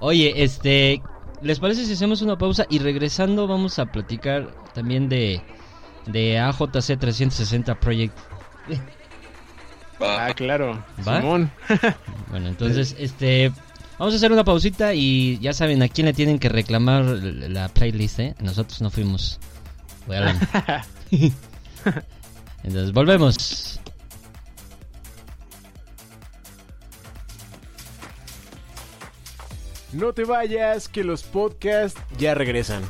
[0.01, 1.01] Oye, este,
[1.41, 5.41] ¿les parece si hacemos una pausa y regresando vamos a platicar también de
[6.05, 8.15] de AJC 360 Project?
[10.01, 10.27] Va.
[10.27, 10.83] Ah, claro.
[11.07, 11.21] ¿Va?
[11.21, 11.51] Simón.
[12.31, 13.51] Bueno, entonces, este,
[13.99, 17.69] vamos a hacer una pausita y ya saben a quién le tienen que reclamar la
[17.69, 18.35] playlist, ¿eh?
[18.39, 19.41] Nosotros no fuimos.
[22.63, 23.81] Entonces, volvemos.
[29.93, 32.83] No te vayas, que los podcasts ya regresan.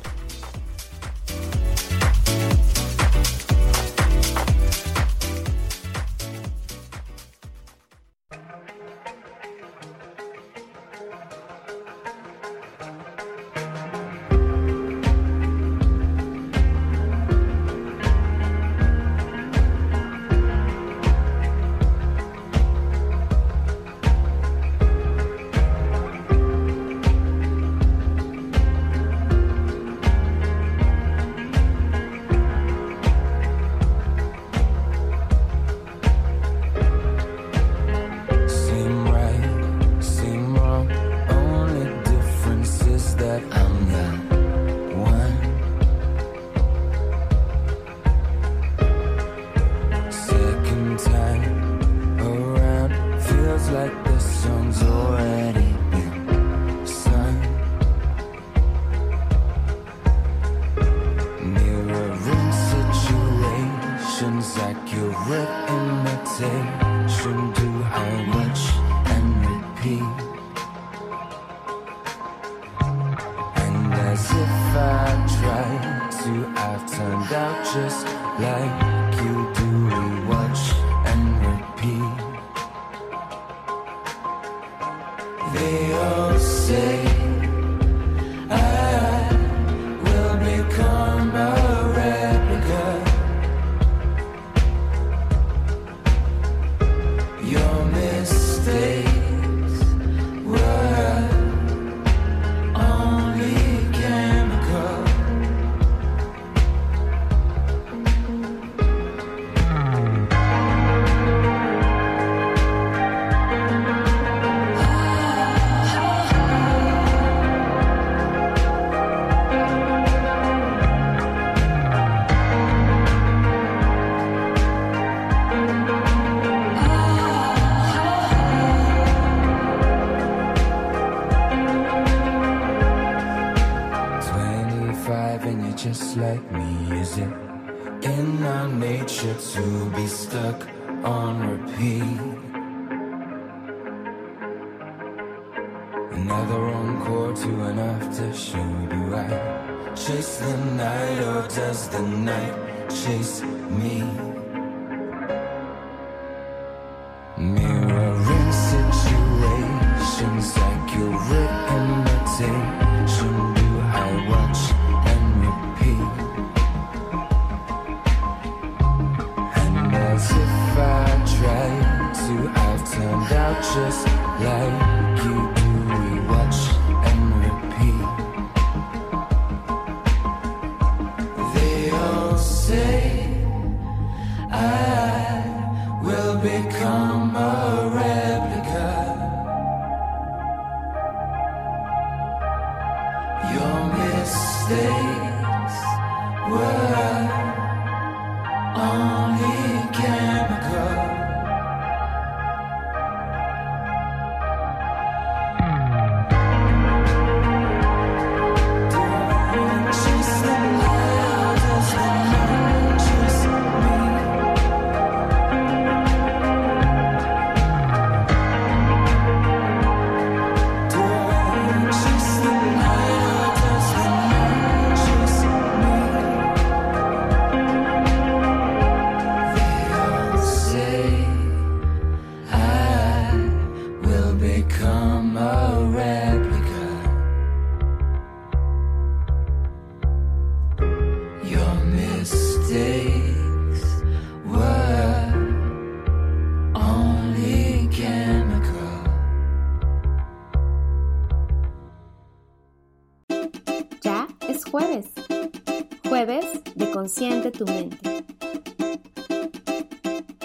[257.50, 258.24] Tu mente.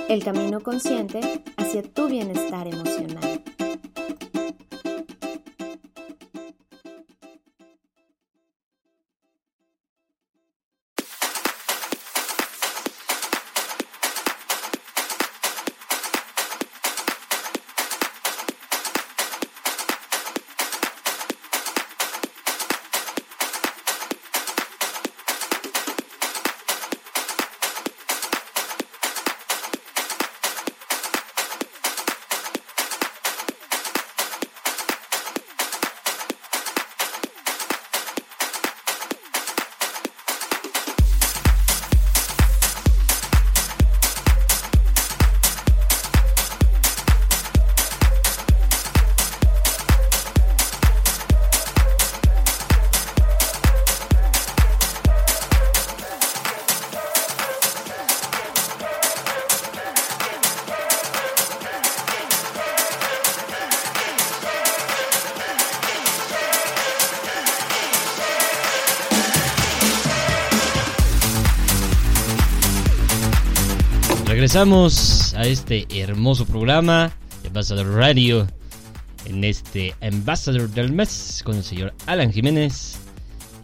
[0.07, 1.19] El camino consciente
[1.57, 3.32] hacia tu bienestar emocional.
[74.33, 77.11] Regresamos a este hermoso programa
[77.45, 78.47] Ambassador Radio
[79.25, 82.97] en este Ambassador del mes con el señor Alan Jiménez.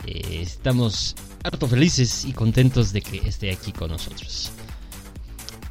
[0.06, 4.52] Eh, estamos harto felices y contentos de que esté aquí con nosotros.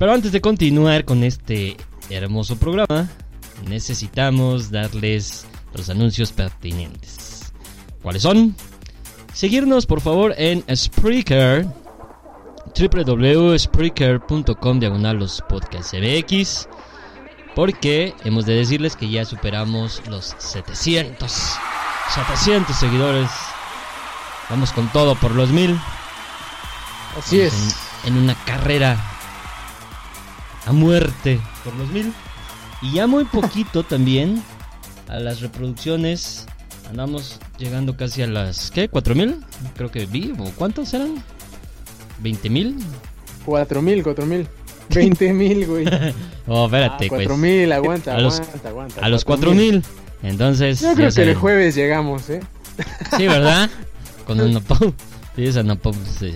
[0.01, 1.77] Pero antes de continuar con este
[2.11, 3.09] hermoso programa,
[3.69, 7.53] necesitamos darles los anuncios pertinentes.
[8.03, 8.57] ¿Cuáles son?
[9.33, 11.69] Seguirnos por favor en Spreaker
[12.69, 16.69] www.spreaker.com diagonal los podcasts MX
[17.55, 21.31] porque hemos de decirles que ya superamos los 700
[22.15, 23.31] 700 seguidores
[24.51, 25.79] vamos con todo por los mil
[27.19, 27.53] Así es.
[28.05, 28.97] en, en una carrera
[30.67, 32.13] a muerte por los mil
[32.83, 34.43] y ya muy poquito también
[35.09, 36.47] a las reproducciones
[36.89, 38.89] andamos llegando casi a las ¿qué?
[38.89, 39.45] ¿cuatro mil?
[39.77, 41.23] creo que vi o cuántos eran
[42.23, 42.77] ¿20 mil?
[43.45, 44.47] Cuatro mil, cuatro mil.
[44.91, 45.85] Veinte mil, güey.
[46.47, 47.09] Oh, espérate, Ah, pues.
[47.11, 49.01] cuatro mil, aguanta, A los- aguanta, aguanta.
[49.05, 49.83] A los cuatro 4000.
[50.23, 50.81] Entonces.
[50.81, 52.41] Yo creo que el jueves llegamos, ¿eh?
[53.17, 53.69] Sí, ¿verdad?
[54.27, 54.95] Con un Napop.
[55.37, 56.35] Sí, esa Napop se,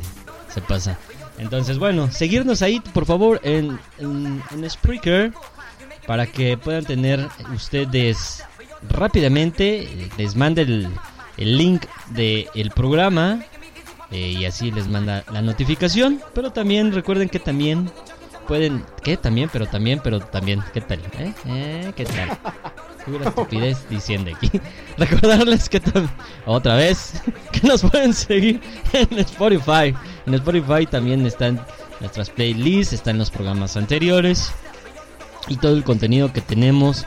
[0.52, 0.98] se pasa.
[1.38, 5.32] Entonces, bueno, seguirnos ahí, por favor, en, en, en Spreaker.
[6.06, 8.42] Para que puedan tener ustedes
[8.88, 10.08] rápidamente.
[10.18, 10.88] Les mande el,
[11.36, 13.40] el link del programa.
[14.12, 16.20] Eh, y así les manda la notificación.
[16.34, 17.90] Pero también recuerden que también
[18.46, 18.84] pueden.
[19.02, 19.16] ¿Qué?
[19.16, 20.62] También, pero también, pero también.
[20.72, 21.00] ¿Qué tal?
[21.18, 21.34] ¿Eh?
[21.46, 21.92] ¿Eh?
[21.96, 22.38] ¿Qué tal?
[23.06, 24.50] Pura estupidez diciendo aquí.
[24.98, 25.80] Recordarles que
[26.46, 27.14] otra vez
[27.52, 28.60] que nos pueden seguir
[28.92, 29.94] en Spotify.
[30.26, 31.60] En Spotify también están
[32.00, 34.52] nuestras playlists, están los programas anteriores
[35.48, 37.04] y todo el contenido que tenemos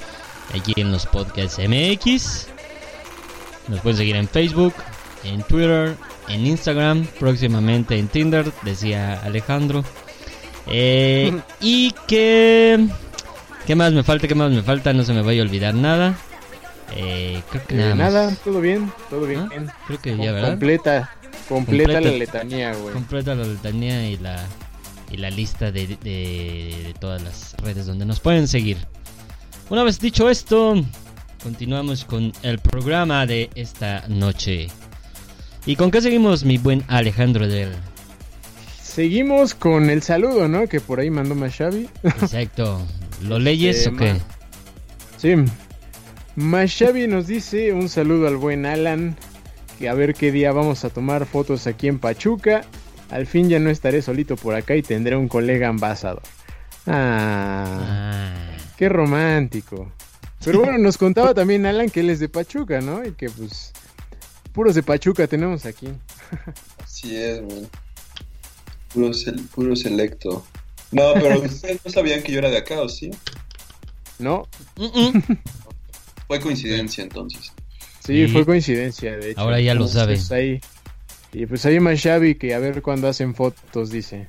[0.53, 2.47] allí en los podcasts MX.
[3.67, 4.73] Nos pueden seguir en Facebook,
[5.23, 5.95] en Twitter,
[6.29, 9.83] en Instagram, próximamente en Tinder, decía Alejandro.
[10.67, 12.85] Eh, y que
[13.67, 14.27] ¿Qué más me falta?
[14.27, 14.93] ¿Qué más me falta?
[14.93, 16.15] No se me vaya a olvidar nada.
[16.95, 18.39] Eh, creo que Eh, nada, nada, más.
[18.39, 19.47] todo bien, todo bien.
[19.51, 19.73] ¿Ah?
[19.87, 20.49] Creo que Com- ya, ¿verdad?
[20.51, 21.15] Completa,
[21.49, 22.01] completa, Completa.
[22.01, 22.93] la letanía, güey.
[22.93, 24.45] Completa la letanía y la,
[25.11, 28.77] y la lista de, de- de todas las redes donde nos pueden seguir.
[29.69, 30.75] Una vez dicho esto,
[31.41, 34.67] continuamos con el programa de esta noche.
[35.65, 37.71] ¿Y con qué seguimos, mi buen Alejandro del...
[38.81, 40.67] Seguimos con el saludo, ¿no?
[40.67, 41.89] Que por ahí mandó Mashavi.
[42.03, 42.81] Exacto.
[43.23, 44.15] ¿Lo leyes Este, o qué?
[45.17, 45.35] Sí.
[46.35, 49.17] Mashavi nos dice un saludo al buen Alan,
[49.79, 52.63] que a ver qué día vamos a tomar fotos aquí en Pachuca.
[53.09, 56.21] Al fin ya no estaré solito por acá y tendré un colega ambasador.
[56.87, 58.33] Ah, Ah,
[58.77, 59.91] qué romántico.
[60.43, 63.03] Pero bueno, nos contaba también Alan que él es de Pachuca, ¿no?
[63.03, 63.73] Y que pues
[64.55, 65.87] puros de Pachuca tenemos aquí.
[66.83, 67.67] Así es, man.
[68.93, 70.43] Puro, sel- puro selecto.
[70.91, 73.11] No, pero ustedes no sabían que yo era de acá, ¿o sí?
[74.17, 74.47] ¿No?
[74.77, 74.85] mm,
[75.17, 75.21] mm.
[76.27, 77.51] Fue coincidencia entonces.
[78.03, 78.27] Sí, Sí.
[78.33, 79.39] fue coincidencia, de hecho.
[79.41, 80.13] Ahora ya lo sabe.
[80.13, 80.61] Entonces, ahí-
[81.33, 84.27] y pues ahí más Xavi que a ver cuándo hacen fotos, dice.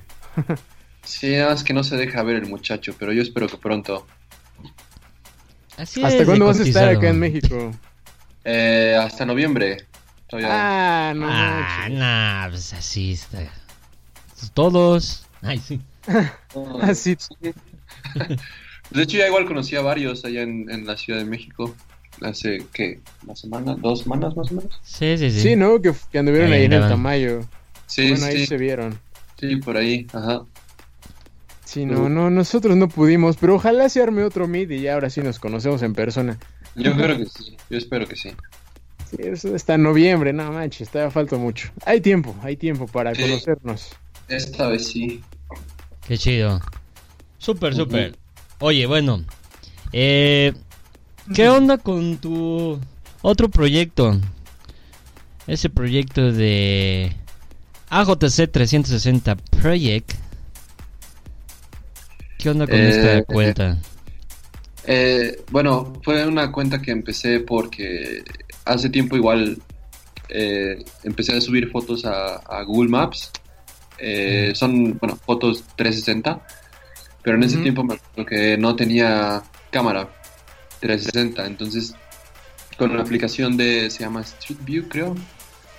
[1.03, 4.05] Sí, nada más que no se deja ver el muchacho, pero yo espero que pronto.
[5.77, 7.71] Así ¿Hasta es cuándo vas a estar acá en México?
[8.43, 9.86] Eh, hasta noviembre.
[10.27, 10.49] Todavía.
[11.09, 11.27] Ah, no.
[11.29, 13.39] Ah, nah, pues así está.
[14.53, 15.25] Todos.
[15.41, 15.79] Ay, sí.
[16.55, 18.27] No, Ah.
[18.89, 21.75] De hecho, ya igual conocí a varios allá en, en la Ciudad de México.
[22.21, 22.99] Hace, ¿qué?
[23.23, 23.75] ¿Una semana?
[23.75, 24.79] ¿Dos semanas más o menos?
[24.83, 25.41] Sí, sí, sí.
[25.41, 25.81] Sí, ¿no?
[25.81, 26.81] Que, que anduvieron Ahí ahí en el.
[26.87, 27.41] Tamayo.
[27.85, 28.45] Sí, bueno, ahí sí.
[28.47, 28.99] se vieron.
[29.39, 30.07] Sí, por ahí.
[30.13, 30.43] Ajá.
[31.63, 35.09] Sí, no, no, nosotros no pudimos, pero ojalá se arme otro meet y ya ahora
[35.09, 36.37] sí nos conocemos en persona.
[36.75, 37.57] Yo creo que sí.
[37.69, 38.31] Yo espero que sí.
[39.09, 41.69] Sí, eso está en noviembre, no manches, todavía falta mucho.
[41.85, 43.21] Hay tiempo, hay tiempo para Sí.
[43.21, 43.89] conocernos.
[44.27, 45.23] Esta vez sí.
[46.07, 46.59] Qué chido.
[47.37, 48.17] Súper, súper.
[48.59, 49.23] Oye, bueno.
[49.93, 50.53] Eh,
[51.33, 52.79] ¿Qué onda con tu
[53.21, 54.19] otro proyecto?
[55.45, 57.13] Ese proyecto de
[57.89, 60.13] AJC 360 Project.
[62.37, 63.77] ¿Qué onda con Eh, esta cuenta?
[64.85, 68.23] Eh, bueno, fue una cuenta que empecé porque
[68.67, 69.57] hace tiempo igual
[70.29, 73.31] eh, empecé a subir fotos a, a Google Maps.
[73.99, 76.45] Eh, son, bueno, fotos 360,
[77.23, 79.41] pero en ese tiempo me acuerdo que no tenía
[79.71, 80.09] cámara
[80.81, 81.95] 360, entonces
[82.77, 85.15] con la aplicación de, se llama Street View creo,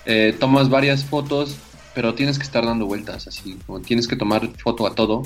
[0.05, 1.57] eh, tomas varias fotos,
[1.95, 5.23] pero tienes que estar dando vueltas, así, como tienes que tomar foto a todo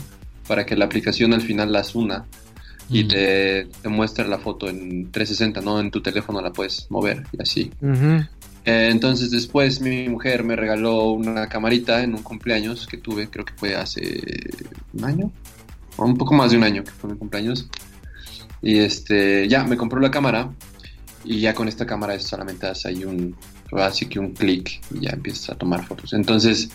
[0.48, 2.26] para que la aplicación al final las una
[2.90, 3.08] y Mm.
[3.08, 7.42] te, te muestra la foto en 360, no en tu teléfono la puedes mover y
[7.42, 7.72] así.
[7.82, 8.26] Ujú.
[8.66, 13.44] Eh, entonces después mi mujer me regaló una camarita en un cumpleaños que tuve, creo
[13.46, 14.22] que fue hace
[14.94, 15.32] un año,
[15.98, 17.68] o un poco más de un año que fue mi cumpleaños.
[18.62, 20.52] Y este, ya me compró la cámara
[21.26, 23.36] y ya con esta cámara solamente haces ahí un,
[23.74, 26.14] así que un clic y ya empiezas a tomar fotos.
[26.14, 26.70] Entonces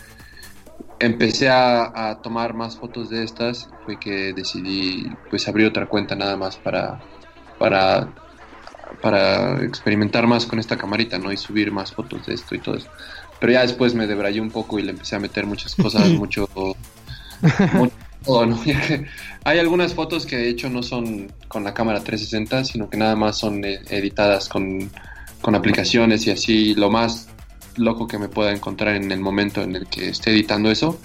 [0.99, 6.15] empecé a, a tomar más fotos de estas, fue que decidí pues abrir otra cuenta
[6.15, 6.99] nada más para,
[7.57, 8.09] para
[9.01, 11.31] para experimentar más con esta camarita, ¿no?
[11.31, 12.87] Y subir más fotos de esto y todo eso.
[13.39, 16.49] Pero ya después me debrayé un poco y le empecé a meter muchas cosas, mucho,
[17.73, 17.93] mucho
[18.25, 18.59] todo, ¿no?
[19.43, 23.15] Hay algunas fotos que de hecho no son con la cámara 360, sino que nada
[23.15, 24.91] más son eh, editadas con,
[25.41, 27.29] con aplicaciones y así lo más
[27.79, 30.99] loco que me pueda encontrar en el momento en el que esté editando eso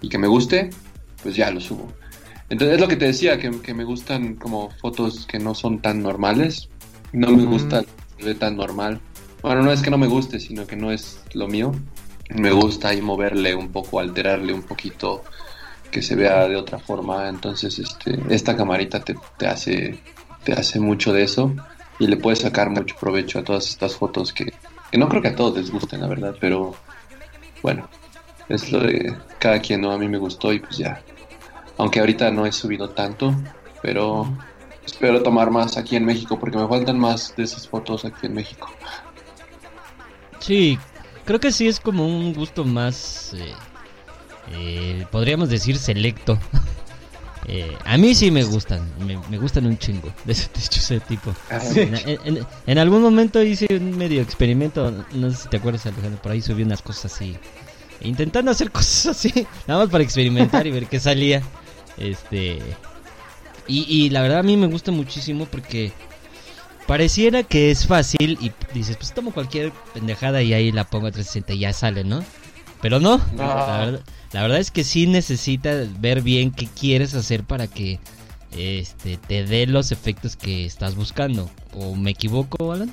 [0.00, 0.70] y que me guste,
[1.22, 1.92] pues ya lo subo.
[2.48, 5.80] Entonces es lo que te decía, que, que me gustan como fotos que no son
[5.80, 6.68] tan normales.
[7.12, 7.84] No me gusta
[8.18, 9.00] se ve tan normal.
[9.42, 11.72] Bueno, no es que no me guste, sino que no es lo mío.
[12.34, 15.24] Me gusta ahí moverle un poco, alterarle un poquito,
[15.90, 17.28] que se vea de otra forma.
[17.28, 19.98] Entonces, este, esta camarita te, te hace,
[20.44, 21.54] te hace mucho de eso
[21.98, 24.52] y le puedes sacar mucho provecho a todas estas fotos que,
[24.90, 26.74] que no creo que a todos les gusten, la verdad, pero
[27.62, 27.88] bueno,
[28.48, 29.92] es lo de cada quien, ¿no?
[29.92, 31.02] A mí me gustó y pues ya.
[31.78, 33.34] Aunque ahorita no he subido tanto,
[33.82, 34.26] pero
[34.84, 38.34] espero tomar más aquí en México porque me faltan más de esas fotos aquí en
[38.34, 38.68] México.
[40.40, 40.78] Sí,
[41.24, 43.54] creo que sí es como un gusto más, eh,
[44.52, 46.38] eh, podríamos decir, selecto.
[47.52, 51.00] Eh, a mí sí me gustan, me, me gustan un chingo, de ese, de ese
[51.00, 51.34] tipo.
[52.06, 56.20] En, en- en algún momento hice un medio experimento, no sé si te acuerdas Alejandro,
[56.22, 57.36] por ahí subí unas cosas así,
[58.02, 61.42] intentando hacer cosas así, nada más para experimentar y ver qué salía.
[61.98, 62.60] Este...
[63.66, 65.92] Y, y la verdad a mí me gusta muchísimo porque
[66.86, 71.10] pareciera que es fácil y dices, pues tomo cualquier pendejada y ahí la pongo a
[71.12, 72.24] 360 y ya sale, ¿no?
[72.82, 74.00] Pero no, la, verdad,
[74.32, 77.98] la verdad es que sí necesitas ver bien qué quieres hacer para que
[78.56, 81.50] este te dé los efectos que estás buscando.
[81.74, 82.92] ¿O me equivoco, Alan?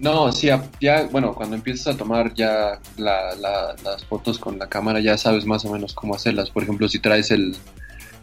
[0.00, 0.48] No, sí,
[0.80, 5.18] ya, bueno, cuando empiezas a tomar ya la- la- las fotos con la cámara, ya
[5.18, 6.50] sabes más o menos cómo hacerlas.
[6.50, 7.56] Por ejemplo, si traes el,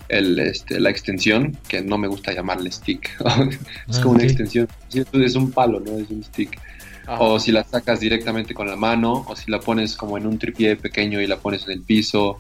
[0.08, 3.10] el, este, la extensión, que no me gusta llamarle stick,
[3.90, 4.30] es Ah, como una ok.
[4.30, 4.68] extensión,
[5.12, 6.58] es un palo, no es un stick.
[7.06, 7.18] Ajá.
[7.20, 10.40] O si la sacas directamente con la mano, o si la pones como en un
[10.40, 12.40] tripié pequeño y la pones en el piso,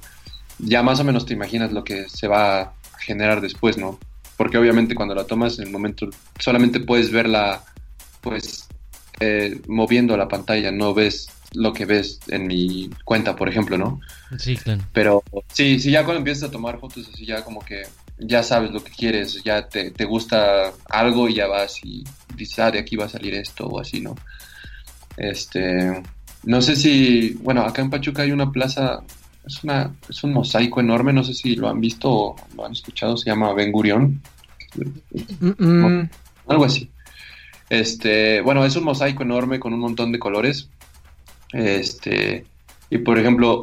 [0.59, 3.99] ya más o menos te imaginas lo que se va a generar después, ¿no?
[4.37, 6.09] Porque obviamente cuando la tomas en el momento
[6.39, 7.63] solamente puedes verla,
[8.21, 8.67] pues,
[9.19, 14.01] eh, moviendo la pantalla, no ves lo que ves en mi cuenta, por ejemplo, ¿no?
[14.37, 14.81] Sí, claro.
[14.91, 17.83] Pero sí, sí, ya cuando empiezas a tomar fotos así, ya como que
[18.17, 22.03] ya sabes lo que quieres, ya te, te gusta algo y ya vas y
[22.35, 24.15] dices, ah, de aquí va a salir esto o así, ¿no?
[25.17, 26.01] Este,
[26.43, 29.01] no sé si, bueno, acá en Pachuca hay una plaza,
[29.45, 32.73] es, una, es un mosaico enorme, no sé si lo han visto o lo han
[32.73, 34.21] escuchado, se llama Ben Gurión,
[35.39, 36.09] Mm, mm.
[36.47, 36.89] algo así.
[37.69, 40.69] Este, bueno, es un mosaico enorme con un montón de colores.
[41.53, 42.45] Este,
[42.89, 43.61] y por ejemplo,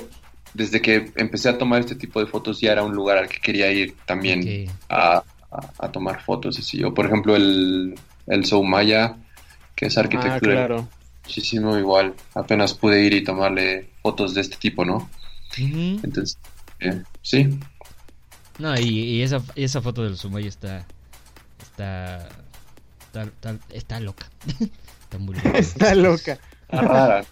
[0.55, 3.39] desde que empecé a tomar este tipo de fotos ya era un lugar al que
[3.41, 5.17] quería ir también a,
[5.51, 6.59] a- a tomar fotos.
[6.59, 6.83] Así.
[6.83, 7.95] O por ejemplo el,
[8.27, 9.17] el Soumaya,
[9.77, 10.89] que es Ah, arquitectura claro.
[11.25, 12.15] Muchísimo igual.
[12.35, 15.09] Apenas pude ir y tomarle fotos de este tipo, ¿no?
[15.57, 16.39] Entonces,
[16.81, 17.59] eh, sí.
[18.59, 20.87] No, y, y esa, esa foto del Sumay está.
[21.61, 22.29] Está.
[23.07, 24.31] Está, está, está loca.
[25.03, 25.59] está muy loca.
[25.59, 26.39] Está loca.
[26.63, 27.25] Está rara.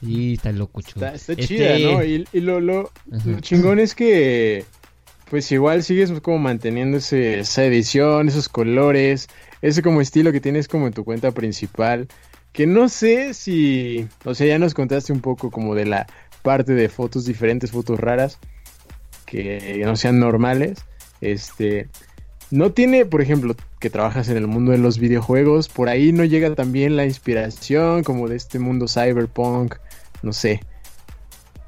[0.00, 1.06] Sí, está loco, chulo.
[1.06, 2.04] Está, está Este, chida, ¿no?
[2.04, 2.92] Y, y lo, lo,
[3.24, 4.64] lo chingón es que,
[5.30, 9.28] pues igual sigues como manteniendo ese- esa edición, esos colores,
[9.62, 12.06] ese como estilo que tienes como en tu cuenta principal.
[12.54, 16.06] Que no sé si, o sea, ya nos contaste un poco como de la
[16.42, 18.38] parte de fotos diferentes, fotos raras,
[19.26, 20.86] que no sean normales.
[21.20, 21.88] Este,
[22.50, 26.24] no tiene, por ejemplo, que trabajas en el mundo de los videojuegos, por ahí no
[26.24, 29.74] llega también la inspiración como de este mundo cyberpunk,
[30.22, 30.60] no sé.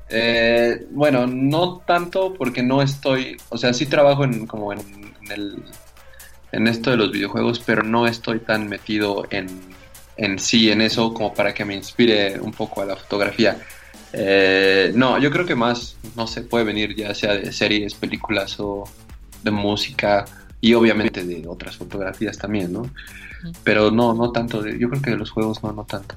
[0.09, 4.79] Eh, bueno, no tanto porque no estoy, o sea, sí trabajo en como en,
[5.23, 5.65] en el
[6.53, 9.49] en esto de los videojuegos, pero no estoy tan metido en,
[10.17, 13.59] en sí, en eso, como para que me inspire un poco a la fotografía.
[14.13, 18.59] Eh, no, yo creo que más, no sé, puede venir ya sea de series, películas
[18.59, 18.85] o
[19.43, 20.25] de música
[20.61, 22.91] y obviamente de otras fotografías también, ¿no?
[23.63, 26.17] Pero no, no tanto, de, yo creo que de los juegos no, no tanto.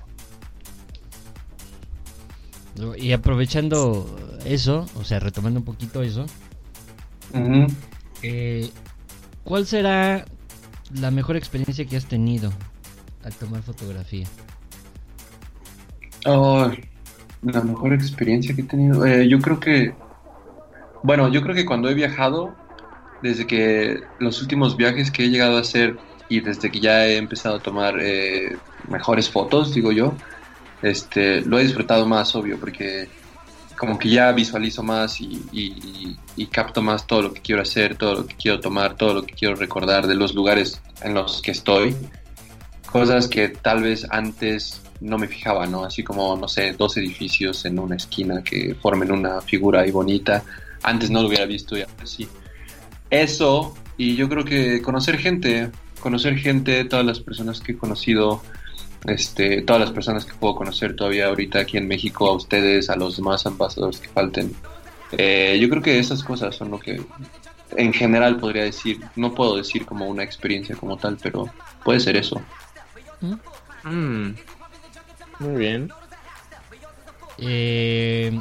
[2.97, 6.25] Y aprovechando eso, o sea, retomando un poquito eso,
[8.23, 8.69] eh,
[9.43, 10.25] ¿cuál será
[10.93, 12.53] la mejor experiencia que has tenido
[13.23, 14.25] al tomar fotografía?
[17.41, 19.05] La mejor experiencia que he tenido.
[19.05, 19.93] Eh, yo creo que,
[21.03, 22.53] bueno, yo creo que cuando he viajado,
[23.21, 25.97] desde que los últimos viajes que he llegado a hacer
[26.27, 28.57] y desde que ya he empezado a tomar eh,
[28.89, 30.13] mejores fotos, digo yo,
[30.81, 33.07] este, lo he disfrutado más, obvio, porque
[33.77, 37.95] como que ya visualizo más y, y- y capto más todo lo que quiero hacer,
[37.95, 41.41] todo lo que quiero tomar, todo lo que quiero recordar de los lugares en los
[41.41, 41.95] que estoy
[42.89, 45.83] cosas que tal vez antes no me fijaba, ¿no?
[45.83, 50.43] Así como, no sé, dos edificios en una esquina que formen una figura ahí bonita.
[50.83, 52.27] Antes no lo hubiera visto y ahora sí.
[53.09, 58.41] Eso, y yo creo que conocer gente, conocer gente, todas las personas que he conocido,
[59.05, 62.95] este, todas las personas que puedo conocer todavía ahorita aquí en México, a ustedes, a
[62.95, 64.53] los demás ambasadores que falten.
[65.11, 67.01] Eh, yo creo que esas cosas son lo que
[67.75, 71.49] en general podría decir, no puedo decir como una experiencia como tal, pero
[71.83, 72.41] puede ser eso.
[73.21, 74.31] Mm.
[75.39, 75.89] Muy bien.
[77.37, 78.39] Eh,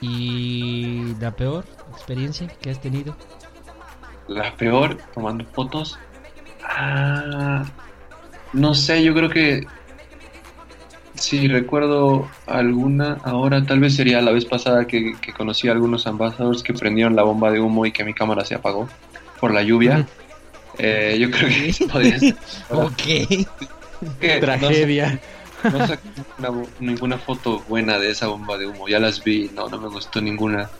[0.00, 3.16] ¿Y la peor experiencia que has tenido?
[4.28, 5.98] La peor, tomando fotos.
[6.62, 7.64] Ah,
[8.52, 9.66] no sé, yo creo que
[11.14, 16.06] si recuerdo alguna ahora, tal vez sería la vez pasada que, que conocí a algunos
[16.06, 18.88] ambasadores que prendieron la bomba de humo y que mi cámara se apagó
[19.40, 20.06] por la lluvia.
[20.78, 22.36] Eh, yo creo que eso podría ser.
[22.70, 23.46] Ok.
[24.20, 25.20] Que no Tragedia.
[25.64, 28.88] No saqué ninguna, ninguna foto buena de esa bomba de humo.
[28.88, 30.70] Ya las vi, no, no me gustó ninguna.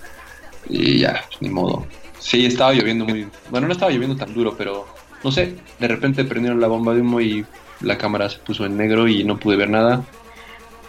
[0.68, 1.86] Y ya, pues, ni modo.
[2.20, 3.26] Sí, estaba lloviendo muy.
[3.50, 4.86] Bueno, no estaba lloviendo tan duro, pero
[5.24, 5.54] no sé.
[5.80, 7.44] De repente prendieron la bomba de humo y
[7.80, 10.04] la cámara se puso en negro y no pude ver nada.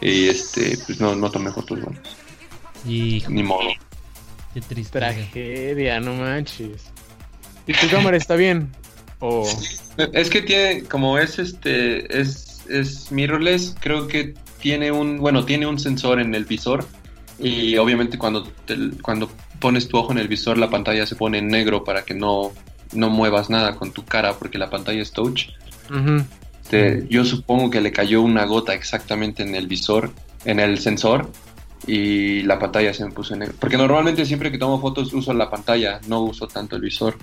[0.01, 2.03] Y este, pues no, no tomé fotos buenas.
[2.85, 3.69] Hijo, Ni modo.
[4.53, 4.99] qué triste.
[4.99, 6.91] Tragedia, no manches.
[7.65, 8.69] ¿Y tu cámara está bien?
[9.20, 9.43] O
[10.13, 15.65] Es que tiene, como es este, es, es mirrorless, creo que tiene un, bueno, tiene
[15.68, 16.86] un sensor en el visor
[17.39, 21.38] y obviamente cuando, te- cuando pones tu ojo en el visor la pantalla se pone
[21.39, 22.51] en negro para que no,
[22.93, 25.45] no muevas nada con tu cara porque la pantalla es touch.
[26.63, 30.11] Este, yo supongo que le cayó una gota exactamente en el visor,
[30.45, 31.32] en el sensor
[31.86, 33.55] y la pantalla se me puso en negro.
[33.59, 37.18] Porque normalmente siempre que tomo fotos uso la pantalla, no uso tanto el visor.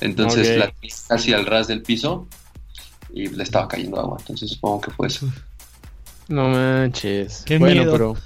[0.00, 2.26] Entonces la tenía casi al ras del piso
[3.12, 4.16] y le estaba cayendo agua.
[4.20, 5.28] Entonces supongo que fue eso.
[6.28, 7.42] No manches.
[7.46, 7.92] Qué bueno, miedo.
[7.92, 8.16] pero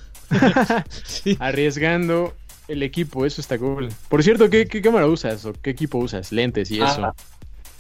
[1.05, 1.37] Sí.
[1.41, 2.35] arriesgando
[2.69, 3.89] el equipo, eso está cool.
[4.09, 6.33] Por cierto, ¿qué, qué cámara usas o qué equipo usas?
[6.33, 7.05] Lentes y eso.
[7.05, 7.15] Ah,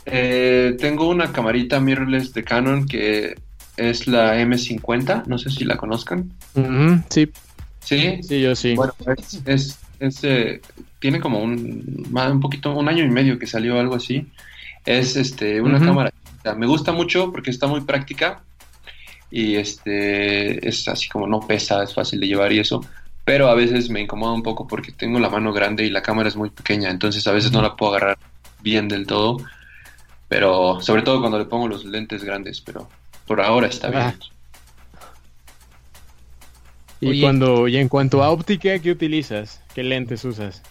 [0.06, 3.34] eh, tengo una camarita mirrorless de Canon que
[3.76, 6.32] es la M50, no sé si la conozcan.
[7.10, 7.30] Sí,
[7.84, 8.74] Sí, sí, yo sí.
[8.74, 10.60] Bueno, es, es- es, eh,
[10.98, 14.26] tiene como un, un poquito, un año y medio que salió algo así.
[14.84, 16.12] Es este, una cámara.
[16.56, 18.42] Me gusta mucho porque está muy práctica
[19.30, 22.84] y este, es así como no pesa, es fácil de llevar y eso.
[23.24, 26.28] Pero a veces me incomoda un poco porque tengo la mano grande y la cámara
[26.28, 28.18] es muy pequeña, entonces a veces no la puedo agarrar
[28.62, 29.38] bien del todo.
[30.28, 32.88] Pero sobre todo cuando le pongo los lentes grandes, pero
[33.26, 34.14] por ahora está Ah.
[37.00, 37.20] Y Oye.
[37.20, 39.60] cuando y en cuanto a óptica, ¿qué utilizas?
[39.74, 40.62] ¿Qué lentes usas?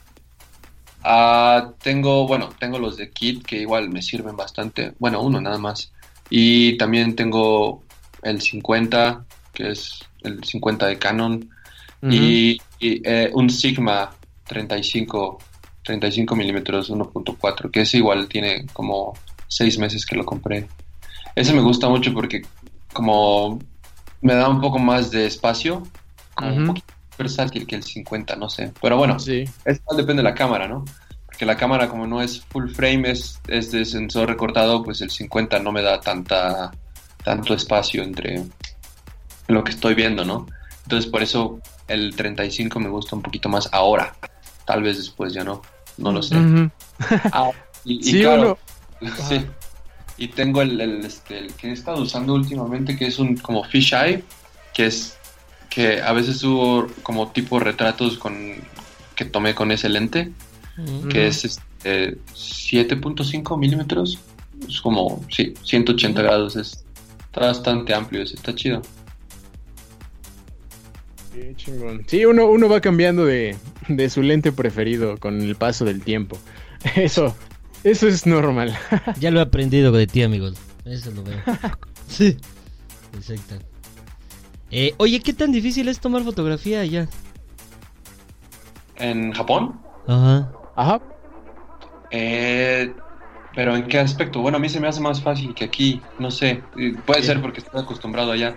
[1.04, 4.94] Ah, tengo, bueno, tengo los de Kit que igual me sirven bastante.
[5.00, 5.94] Bueno, uno nada más.
[6.30, 7.84] Y también tengo
[8.24, 11.50] el 50, que es el 50 de Canon.
[12.10, 14.12] Y, eh, un Sigma
[14.48, 15.40] 35,
[15.84, 19.14] 35 milímetros 1.4, que ese igual tiene como
[19.48, 20.68] seis meses que lo compré.
[21.36, 22.44] Ese me gusta mucho porque
[22.94, 23.60] como
[24.22, 25.84] me da un poco más de espacio,
[26.38, 26.68] como un Ujú.
[26.68, 28.72] poquito versátil que el 50, no sé.
[28.82, 29.44] Pero bueno, Sí.
[29.66, 30.86] es igual depende de la cámara, ¿no?
[31.26, 35.10] Porque la cámara como no es full frame, es, es de sensor recortado, pues el
[35.10, 36.72] 50 no me da tanta
[37.24, 38.44] tanto espacio entre
[39.48, 40.46] lo que estoy viendo, ¿no?
[40.84, 44.16] Entonces por eso el 35 me gusta un poquito más ahora.
[44.66, 45.62] Tal vez después ya no,
[45.98, 46.36] no lo sé.
[47.34, 47.50] Ah,
[47.84, 48.58] y, y Sí, claro,
[49.28, 49.46] sí.
[50.18, 53.64] Y tengo el, el, este, el que he estado usando últimamente, que es un como
[53.64, 54.24] fisheye,
[54.74, 55.17] que es
[55.78, 58.56] que a veces subo como tipo retratos con
[59.16, 60.32] que tomé con ese lente,
[61.12, 64.18] que es este, 7.5 milímetros.
[64.68, 66.56] Es como, sí, 180 grados.
[66.56, 66.84] Es,
[67.26, 68.82] está bastante amplio, es- está chido.
[71.32, 72.04] Qué chingón.
[72.08, 73.56] Sí, uno, uno va cambiando de,
[73.88, 76.40] de su lente preferido con el paso del tiempo.
[76.96, 77.36] Eso,
[77.84, 78.76] eso es normal.
[79.20, 80.56] Ya lo he aprendido de ti, amigos.
[80.86, 81.38] Eso lo veo.
[82.08, 82.36] sí.
[83.16, 83.56] Exacto.
[84.72, 87.08] Eh, oye, ¿qué tan difícil es tomar fotografía allá?
[88.98, 90.52] En Japón, Ajá.
[90.76, 91.00] Ajá.
[92.12, 92.92] eh,
[93.56, 94.42] pero ¿en qué aspecto?
[94.42, 96.62] Bueno, a mí se me hace más fácil que aquí, no sé,
[97.06, 98.56] puede ser porque estoy acostumbrado allá.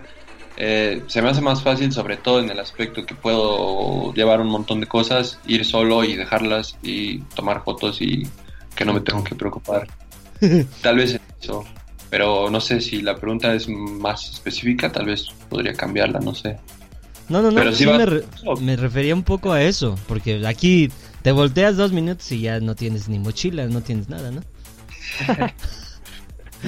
[0.57, 4.47] Eh, se me hace más fácil sobre todo en el aspecto que puedo llevar un
[4.49, 8.27] montón de cosas, ir solo y dejarlas y tomar fotos y
[8.75, 9.87] que no me tengo que preocupar.
[10.81, 11.65] Tal vez en eso,
[12.11, 16.57] pero no sé si la pregunta es más específica, tal vez podría cambiarla, no sé.
[17.29, 17.55] No, no, no.
[17.55, 18.25] Pero sí sí va- me, re-
[18.59, 19.97] me refería un poco a eso.
[20.07, 20.91] Porque aquí
[21.23, 24.41] te volteas dos minutos y ya no tienes ni mochila, no tienes nada, ¿no?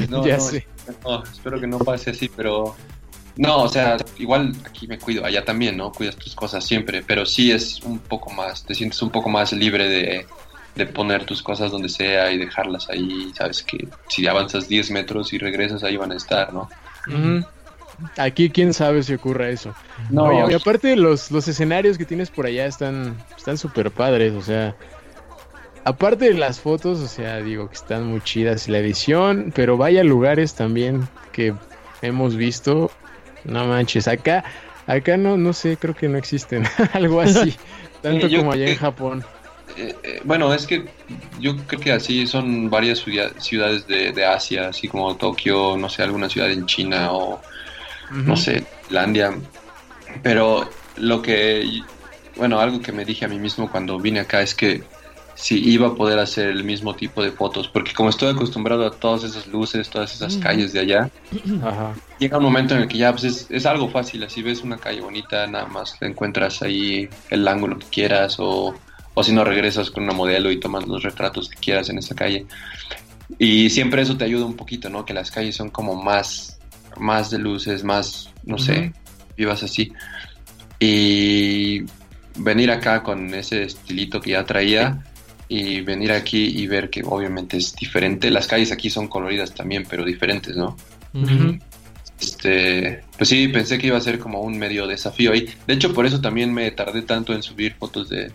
[0.10, 0.66] No, Ya no, sé.
[1.04, 2.76] no, espero que no pase así, pero
[3.36, 5.92] no, o sea, igual aquí me cuido, allá también, ¿no?
[5.92, 9.54] Cuidas tus cosas siempre, pero sí es un poco más, te sientes un poco más
[9.54, 10.26] libre de,
[10.76, 15.34] de poner tus cosas donde sea y dejarlas ahí, sabes que si avanzas 10 metros
[15.34, 16.70] y regresas ahí van a estar, ¿no?
[18.18, 19.76] Aquí quién sabe si ocurra eso.
[20.10, 24.34] No, Oye, y aparte los, los escenarios que tienes por allá están están súper padres,
[24.34, 24.76] o sea,
[25.86, 30.04] aparte de las fotos, o sea, digo que están muy chidas la edición, pero vaya
[30.04, 31.54] lugares también que
[32.02, 32.90] hemos visto,
[33.44, 34.44] no manches, acá
[34.88, 36.64] acá no no sé, creo que no existen
[36.94, 37.56] algo así,
[38.02, 39.24] tanto yo como allá en Japón.
[39.78, 40.86] Eh, eh, bueno, es que
[41.40, 45.90] yo creo que así son varias ciudad- ciudades de, de Asia, así como Tokio, no
[45.90, 47.42] sé, alguna ciudad en China o
[48.12, 49.34] no sé, Islandia.
[50.22, 51.66] Pero lo que,
[52.36, 54.84] bueno, algo que me dije a mí mismo cuando vine acá es que
[55.36, 58.92] si iba a poder hacer el mismo tipo de fotos, porque como estoy acostumbrado a
[58.92, 61.10] todas esas luces, todas esas calles de allá,
[61.64, 61.94] Ajá.
[62.20, 64.78] llega un momento en el que ya pues, es, es algo fácil, así ves una
[64.78, 68.76] calle bonita, nada más le encuentras ahí el ángulo que quieras o,
[69.14, 72.16] o si no regresas con una modelo y tomas los retratos que quieras en esa
[72.16, 72.46] calle.
[73.38, 75.06] Y siempre eso te ayuda un poquito, ¿no?
[75.06, 76.60] Que las calles son como más,
[76.98, 78.94] más de luces, más, no sé,
[79.38, 79.92] vivas así.
[80.80, 81.84] Y
[82.36, 85.04] venir acá con ese estilito que ya traía
[85.48, 88.30] y venir aquí y ver que obviamente es diferente.
[88.30, 90.76] Las calles aquí son coloridas también, pero diferentes, ¿no?
[91.14, 91.60] Ujú.
[92.20, 95.48] Este, pues sí, pensé que iba a ser como un medio desafío ahí.
[95.68, 98.32] De hecho, por eso también me tardé tanto en subir fotos de,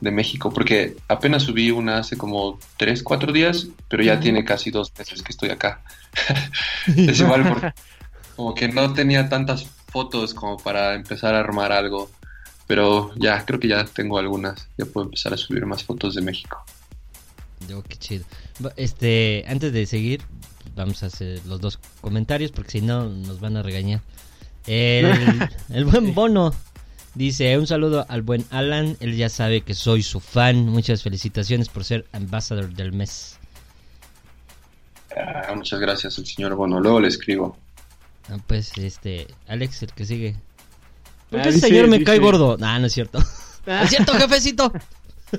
[0.00, 4.70] de México, porque apenas subí una hace como 3, 4 días, pero ya tiene casi
[4.70, 5.82] dos meses que estoy acá.
[6.86, 7.72] es igual porque
[8.36, 12.10] como que no tenía tantas fotos como para empezar a armar algo,
[12.66, 14.68] pero ya, creo que ya tengo algunas.
[14.76, 16.64] Ya puedo empezar a subir más fotos de México.
[17.66, 18.24] Yo, qué chido.
[18.76, 20.22] Este, antes de seguir,
[20.76, 24.02] vamos a hacer los dos comentarios porque si no nos van a regañar.
[24.66, 26.54] El, el buen Bono
[27.18, 30.66] dice un saludo al buen Alan, él ya sabe que soy su fan.
[30.68, 33.38] Muchas felicitaciones por ser ambassador del mes.
[35.16, 36.80] Ah, muchas gracias al señor Bono.
[36.80, 37.56] Luego le escribo.
[38.30, 40.36] Ah, pues este, Alex, el que sigue.
[41.30, 42.56] ¿Por Ah, qué ese dice- señor me dice- cae gordo?
[42.62, 43.18] Ah, no es cierto.
[43.66, 43.82] Ah.
[43.84, 44.72] es cierto, jefecito.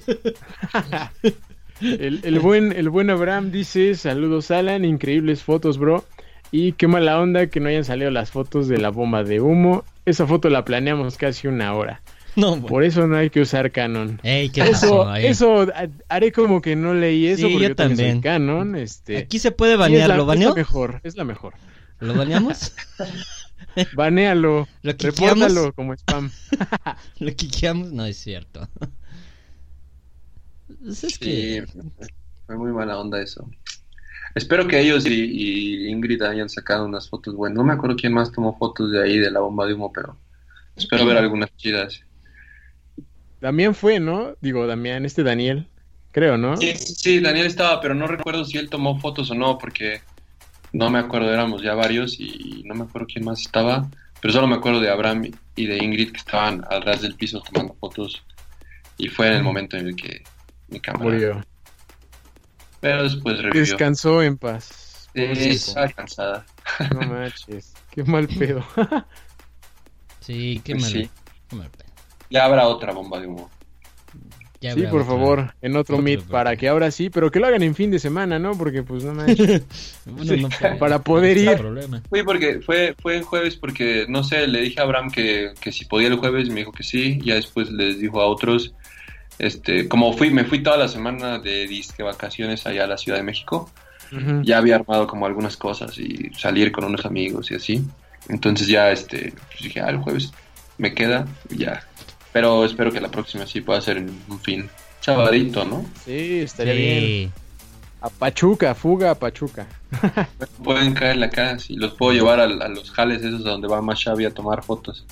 [1.81, 6.03] El, el buen, el buen Abraham dice, saludos Alan, increíbles fotos, bro.
[6.51, 9.83] Y qué mala onda que no hayan salido las fotos de la bomba de humo.
[10.05, 12.01] Esa foto la planeamos casi una hora.
[12.35, 12.67] No, bueno.
[12.67, 14.19] Por eso no hay que usar Canon.
[14.23, 14.71] Ey, ¿qué Eso,
[15.05, 18.21] pasó eso ha- haré como que no leí eso Sí, porque yo también soy.
[18.21, 18.75] Canon.
[18.75, 21.53] Este, Aquí se puede sí, es banear, la- ¿lo Es la mejor, es la mejor.
[21.99, 22.73] ¿Lo baneamos?
[23.95, 25.39] Banéalo, ¿Lo quiqueamos?
[25.39, 26.31] repórtalo como spam.
[27.19, 27.91] ¿Lo quiqueamos?
[27.91, 28.67] No es cierto.
[30.81, 31.65] Pues es Sí, que...
[32.45, 33.49] fue muy mala onda eso.
[34.35, 37.57] Espero que ellos y, y Ingrid hayan sacado unas fotos buenas.
[37.57, 40.17] No me acuerdo quién más tomó fotos de ahí, de la bomba de humo, pero
[40.75, 42.01] espero ver algunas chidas.
[43.41, 44.35] Damián fue, ¿no?
[44.41, 45.67] Digo, Damián, este Daniel,
[46.11, 46.57] creo, ¿no?
[46.57, 50.01] Sí, sí, Daniel estaba, pero no recuerdo si él tomó fotos o no, porque
[50.73, 53.89] no me acuerdo, éramos ya varios y no me acuerdo quién más estaba,
[54.21, 57.41] pero solo me acuerdo de Abraham y de Ingrid que estaban al ras del piso
[57.41, 58.21] tomando fotos
[58.97, 60.23] y fue en el momento en el que
[60.67, 61.05] mi cámara...
[61.05, 61.45] Murió.
[62.81, 63.61] Pero después revivió.
[63.61, 65.09] Descansó en paz.
[65.13, 66.45] Sí, estaba cansada.
[66.93, 68.63] No manches, qué mal pedo.
[70.19, 70.91] Sí, qué Pues mal.
[70.91, 71.09] sí.
[71.49, 71.89] qué mal pedo.
[72.29, 73.49] Ya habrá otra bomba de humo.
[74.61, 75.05] Ya sí, por otra.
[75.05, 77.89] favor, en otro Otro, meet para que ahora sí, pero que lo hagan en fin
[77.91, 78.57] de semana, ¿no?
[78.57, 79.63] Porque pues no manches.
[80.05, 81.57] Bueno, no puede- Para poder no ir.
[81.57, 82.03] problema.
[82.09, 85.71] Fui porque fue, fue en jueves porque, no sé, le dije a Abraham que, que
[85.71, 88.73] si podía el jueves me dijo que sí, ya después les dijo a otros,
[89.39, 93.17] este, como fui, me fui toda la semana de disque vacaciones allá a la Ciudad
[93.17, 93.71] de México,
[94.41, 97.83] ya había armado como algunas cosas y salir con unos amigos y así,
[98.27, 100.31] entonces ya, este, pues dije, ah, el jueves
[100.79, 101.83] me queda y ya,
[102.33, 104.69] pero espero que la próxima sí pueda ser en un fin,
[104.99, 105.85] sabadito, ¿no?
[106.05, 107.31] Sí, estaría bien.
[108.01, 109.67] A Pachuca, fuga a Pachuca.
[110.63, 113.81] Pueden caerle acá, si los puedo llevar a, a los jales esos a donde va
[113.81, 115.05] más Xavi a tomar fotos.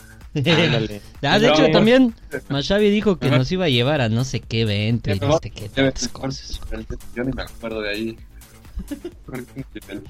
[1.23, 2.13] Ah, de hecho, también
[2.49, 5.33] Mashavi dijo que nos iba a llevar a no sé qué evento y Ya no
[5.33, 6.61] me sé qué Debe tantas ser cosas.
[7.15, 8.17] Yo ni me acuerdo de ahí.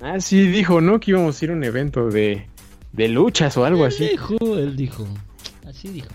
[0.00, 1.00] Ah, sí, dijo, ¿no?
[1.00, 2.46] Que íbamos a ir a un evento de,
[2.92, 4.08] de luchas o algo Él así.
[4.10, 5.06] dijo, él dijo.
[5.66, 6.08] Así dijo.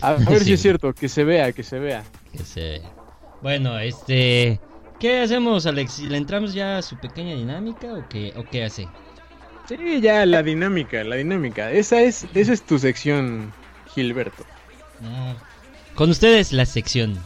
[0.00, 0.44] A ver Sí.
[0.44, 2.04] si es cierto, que se vea, que se vea.
[2.32, 2.82] Que se...
[3.42, 4.60] Bueno, este...
[5.00, 5.98] ¿Qué hacemos, Alex?
[6.00, 8.86] ¿Le entramos ya a su pequeña dinámica o qué, o qué hace?
[9.68, 11.70] Sí, ya, la dinámica, la dinámica.
[11.70, 13.52] Esa es, esa es tu sección,
[13.94, 14.44] Gilberto.
[15.02, 15.34] Ah,
[15.94, 17.18] Con ustedes la sección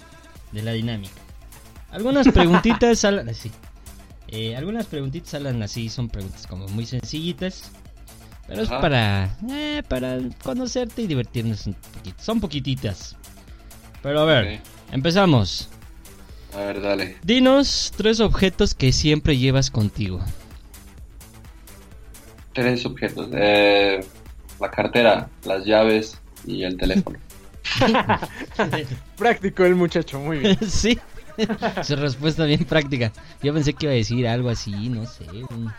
[0.52, 1.20] de la dinámica.
[1.90, 3.50] Algunas preguntitas salen así.
[4.28, 7.70] Eh, algunas preguntitas salen así, son preguntas como muy sencillitas.
[8.46, 12.22] Pero es para, eh, para conocerte y divertirnos un poquito.
[12.22, 13.16] Son poquititas.
[14.02, 14.60] Pero a ver,
[14.90, 15.68] empezamos.
[16.54, 17.16] A ver, dale.
[17.22, 20.20] Dinos tres objetos que siempre llevas contigo.
[22.58, 23.28] Tres objetos.
[23.34, 24.04] Eh,
[24.58, 27.16] la cartera, las llaves y el teléfono.
[29.16, 30.58] Práctico el muchacho, muy bien.
[30.68, 30.98] sí.
[31.84, 33.12] Su respuesta bien práctica.
[33.44, 35.72] Yo pensé que iba a decir algo así, no sé, un,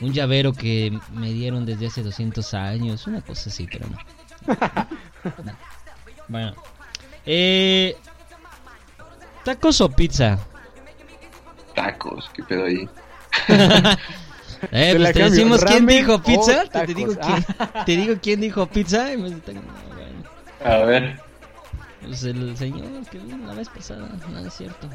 [0.00, 3.98] un llavero que me dieron desde hace 200 años, una cosa así, pero no.
[5.42, 5.52] No.
[6.28, 6.54] Bueno.
[7.26, 7.96] Eh,
[9.44, 10.38] ¿Tacos o pizza?
[11.74, 12.88] Tacos, qué pedo ahí.
[14.70, 16.64] Eh, pues te decimos quién dijo pizza.
[16.66, 17.40] Te, te Ah.
[17.44, 19.12] quién, te digo quién dijo pizza.
[19.12, 20.22] y me- no, bueno.
[20.64, 21.20] A ver,
[22.02, 24.88] Pues el señor que vino la vez pasada, no es cierto.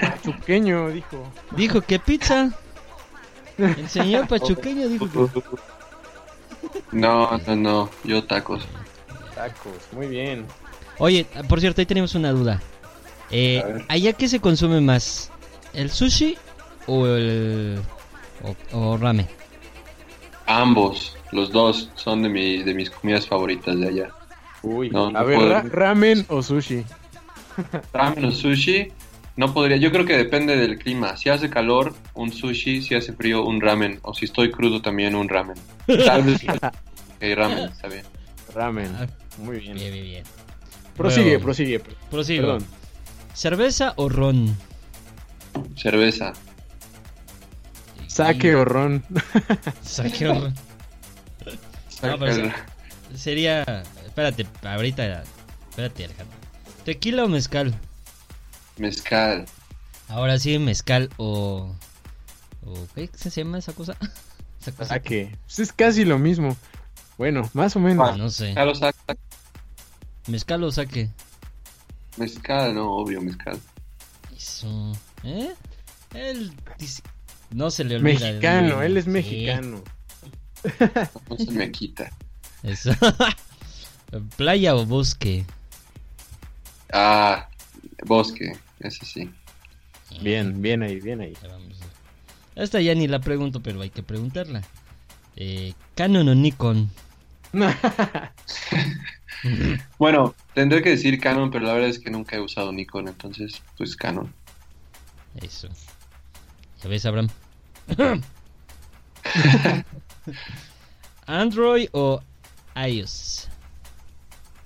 [0.00, 1.30] Pachuqueño, dijo.
[1.56, 2.50] Dijo que pizza.
[3.58, 5.40] El señor pachuqueño dijo que...
[6.92, 8.64] no, no, no, yo tacos.
[9.34, 10.46] Tacos, muy bien.
[10.98, 12.60] Oye, por cierto, ahí tenemos una duda.
[13.30, 13.62] Eh.
[13.88, 15.30] ¿Allá qué se consume más?
[15.74, 16.36] ¿El sushi
[16.86, 17.80] o el...
[18.42, 19.26] o, o ramen?
[20.46, 24.10] Ambos, los dos, son de, mi, de mis comidas favoritas de allá.
[24.62, 26.84] Uy, No, no a ver, ra- ramen o sushi.
[27.92, 28.92] Ramen o sushi,
[29.36, 29.76] no podría.
[29.76, 31.16] Yo creo que depende del clima.
[31.16, 32.82] Si hace calor, un sushi.
[32.82, 33.98] Si hace frío, un ramen.
[34.02, 35.56] O si estoy crudo, también un ramen.
[35.86, 36.40] Tal vez.
[37.20, 38.02] Ramen, está bien.
[38.54, 39.06] Ramen, Ah,
[39.38, 39.74] muy bien.
[39.74, 40.24] Bien, bien, bien.
[40.96, 41.80] Prosigue, Bueno, prosigue.
[42.10, 42.42] Prosigo.
[42.42, 42.66] Perdón.
[43.32, 44.54] ¿Cerveza o ron?
[45.76, 46.32] Cerveza.
[48.16, 49.04] Saque o ron.
[49.82, 50.54] Saque o ron.
[52.02, 52.50] No, pero
[53.14, 53.62] Sería...
[54.06, 55.22] Espérate, ahorita...
[55.70, 56.38] Espérate, Alejandro.
[56.84, 57.74] ¿Tequila o mezcal?
[58.78, 59.44] Mezcal.
[60.08, 61.74] Ahora sí, mezcal o...
[62.64, 63.96] o ¿Qué se llama esa cosa?
[64.62, 64.88] Esa cosa.
[64.94, 65.36] Saque.
[65.44, 66.56] Pues es casi lo mismo.
[67.18, 68.10] Bueno, más o menos.
[68.10, 68.46] Ah, No sé.
[68.54, 69.16] Mezcal o saca-
[70.26, 71.10] ¿Mezcal o saque?
[72.16, 73.60] Mezcal, no, obvio, mezcal.
[74.36, 74.92] Eso.
[75.22, 75.52] ¿Eh?
[76.14, 77.02] Él dice...
[77.50, 78.18] No se le olvida.
[78.18, 79.82] Mexicano, él es mexicano.
[81.30, 82.10] No se me quita.
[82.62, 82.90] eso.
[84.36, 85.44] Playa o bosque.
[86.92, 87.48] Ah,
[88.04, 89.30] bosque, ese sí.
[90.20, 91.36] Bien, bien ahí, bien ahí.
[92.54, 94.62] Esta ya ni la pregunto, pero hay que preguntarla.
[95.36, 96.90] Eh, ¿Canon o Nikon?
[99.98, 103.62] Bueno, tendré que decir Canon, pero la verdad es que nunca he usado Nikon, entonces,
[103.76, 104.32] pues Canon.
[105.40, 105.68] Eso.
[106.82, 107.28] ¿Ya ves, Abraham?
[111.26, 112.20] ¿Android o
[112.74, 113.48] iOS?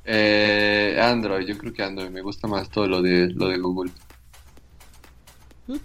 [0.04, 3.92] Eh, Android, yo creo que Android, me gusta más todo lo de, lo de Google.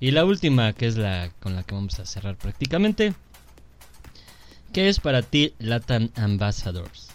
[0.00, 3.14] Y la última, que es la con la que vamos a cerrar prácticamente.
[4.72, 7.08] ¿Qué es para ti Latin Ambassadors?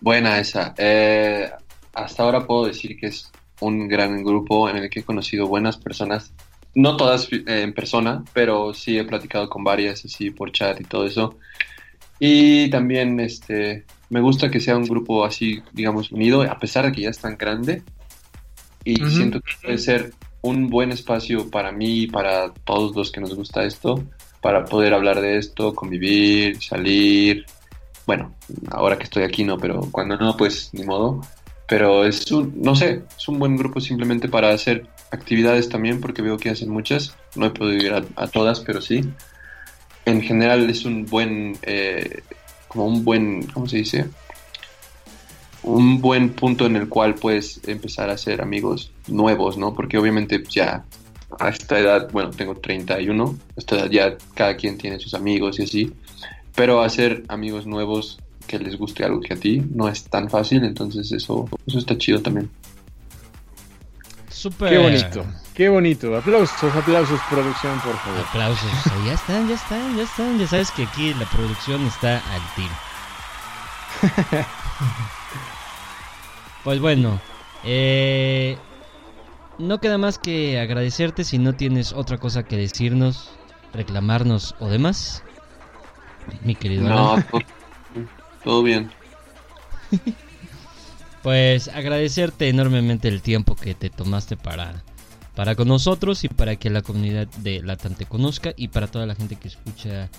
[0.00, 0.74] Buena esa.
[0.76, 1.50] Eh,
[1.94, 3.30] hasta ahora puedo decir que es
[3.60, 6.32] un gran grupo en el que he conocido buenas personas.
[6.74, 10.84] No todas eh, en persona, pero sí he platicado con varias así por chat y
[10.84, 11.36] todo eso.
[12.18, 16.92] Y también este, me gusta que sea un grupo así, digamos, unido, a pesar de
[16.92, 17.82] que ya es tan grande.
[18.84, 23.20] Y siento que puede ser un buen espacio para mí y para todos los que
[23.20, 24.04] nos gusta esto,
[24.42, 27.46] para poder hablar de esto, convivir, salir.
[28.06, 28.34] Bueno,
[28.70, 31.22] ahora que estoy aquí no, pero cuando no, pues ni modo.
[31.66, 36.22] Pero es un, no sé, es un buen grupo simplemente para hacer actividades también, porque
[36.22, 37.16] veo que hacen muchas.
[37.34, 39.04] No he podido ir a, todas, pero sí.
[40.04, 42.22] En general es un buen, eh,
[42.68, 44.06] como un buen, ¿cómo se dice?
[45.62, 49.74] Un buen punto en el cual puedes empezar a hacer amigos nuevos, ¿no?
[49.74, 50.84] Porque obviamente ya
[51.38, 55.58] a esta edad, bueno, tengo 31, a esta edad ya cada quien tiene sus amigos
[55.58, 55.92] y así,
[56.54, 60.64] pero hacer amigos nuevos que les guste algo que a ti no es tan fácil,
[60.64, 62.50] entonces eso, eso está chido también.
[64.30, 64.70] Súper.
[64.70, 65.24] Qué bonito,
[65.54, 66.16] qué bonito.
[66.16, 68.20] Aplausos, aplausos, producción, por favor.
[68.28, 68.70] Aplausos.
[69.06, 70.38] Ya están, ya están, ya están.
[70.38, 72.74] Ya sabes que aquí la producción está al tiro.
[76.64, 77.20] Pues bueno,
[77.62, 78.56] eh,
[79.58, 83.32] no queda más que agradecerte si no tienes otra cosa que decirnos,
[83.74, 85.22] reclamarnos o demás.
[86.42, 87.26] Mi querido No, Alan.
[88.44, 88.90] Todo, bien.
[91.24, 94.84] Pues agradecerte enormemente el tiempo que te tomaste para,
[95.34, 99.06] para con nosotros y para que la comunidad de Latam te conozca y para toda
[99.06, 100.10] la gente que escucha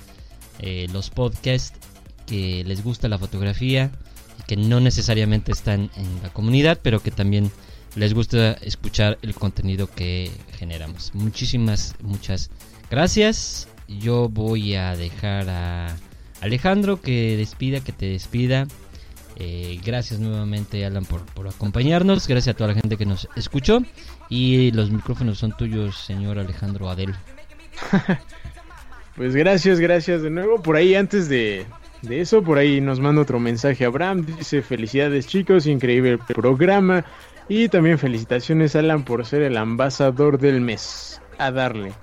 [0.57, 1.77] eh, los podcasts,
[2.25, 3.91] que les gusta la fotografía
[4.39, 7.51] y que no necesariamente están en la comunidad, pero que también
[7.95, 11.13] les gusta escuchar el contenido que generamos.
[11.13, 12.49] Muchísimas, muchas
[12.89, 13.67] gracias.
[13.87, 15.95] Yo voy a dejar a
[16.41, 18.67] Alejandro que despida, que te despida.
[19.37, 23.81] Eh, gracias nuevamente Alan por, por acompañarnos, gracias a toda la gente que nos escuchó
[24.29, 27.13] y los micrófonos son tuyos, señor Alejandro Adel.
[29.15, 30.61] Pues gracias, gracias de nuevo.
[30.61, 31.65] Por ahí antes de,
[32.01, 34.25] de eso, por ahí nos manda otro mensaje Abraham.
[34.25, 37.05] Dice felicidades chicos, increíble programa.
[37.47, 41.21] Y también felicitaciones Alan por ser el ambasador del mes.
[41.37, 41.93] A darle.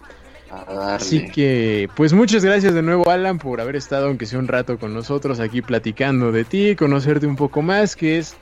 [0.53, 4.79] Así que, pues muchas gracias de nuevo Alan por haber estado aunque sea un rato
[4.79, 8.37] con nosotros aquí platicando de ti, conocerte un poco más, que es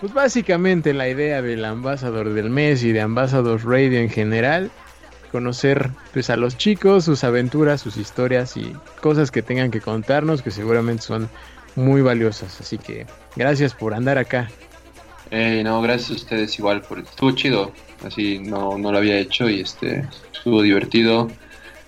[0.00, 4.72] pues básicamente la idea del ambasador del mes y de Ambassador Radio en general,
[5.30, 10.42] conocer pues a los chicos, sus aventuras, sus historias y cosas que tengan que contarnos
[10.42, 11.28] que seguramente son
[11.76, 12.60] muy valiosas.
[12.60, 14.50] Así que gracias por andar acá.
[15.30, 17.72] Ey, no, gracias a ustedes igual, por, estuvo chido,
[18.04, 20.04] así no, no lo había hecho y este
[20.46, 21.28] estuvo divertido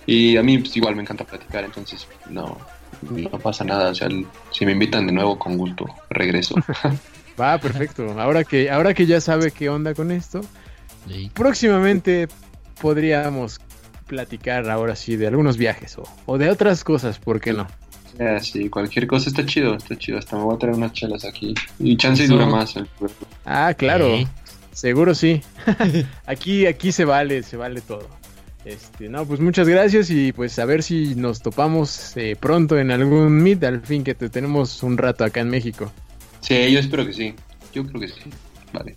[0.05, 2.57] y a mí pues, igual me encanta platicar, entonces no,
[3.09, 4.09] no pasa nada, o sea,
[4.51, 6.55] si me invitan de nuevo con gusto, regreso.
[7.39, 8.19] Va, perfecto.
[8.19, 10.41] Ahora que ahora que ya sabe qué onda con esto,
[11.33, 12.27] próximamente
[12.81, 13.61] podríamos
[14.07, 17.65] platicar ahora sí de algunos viajes o, o de otras cosas, ¿por qué no?
[18.19, 21.23] Ya, sí, cualquier cosa está chido, está chido, hasta me voy a traer unas chelas
[21.23, 22.89] aquí y chance y dura más el.
[23.45, 24.17] Ah, claro,
[24.73, 25.41] seguro sí.
[26.25, 28.18] aquí aquí se vale, se vale todo.
[28.69, 32.91] Este, no, pues muchas gracias y pues a ver si nos topamos eh, pronto en
[32.91, 35.91] algún meet, al fin que te tenemos un rato acá en México.
[36.41, 37.33] Sí, yo espero que sí,
[37.73, 38.21] yo creo que sí,
[38.71, 38.95] vale.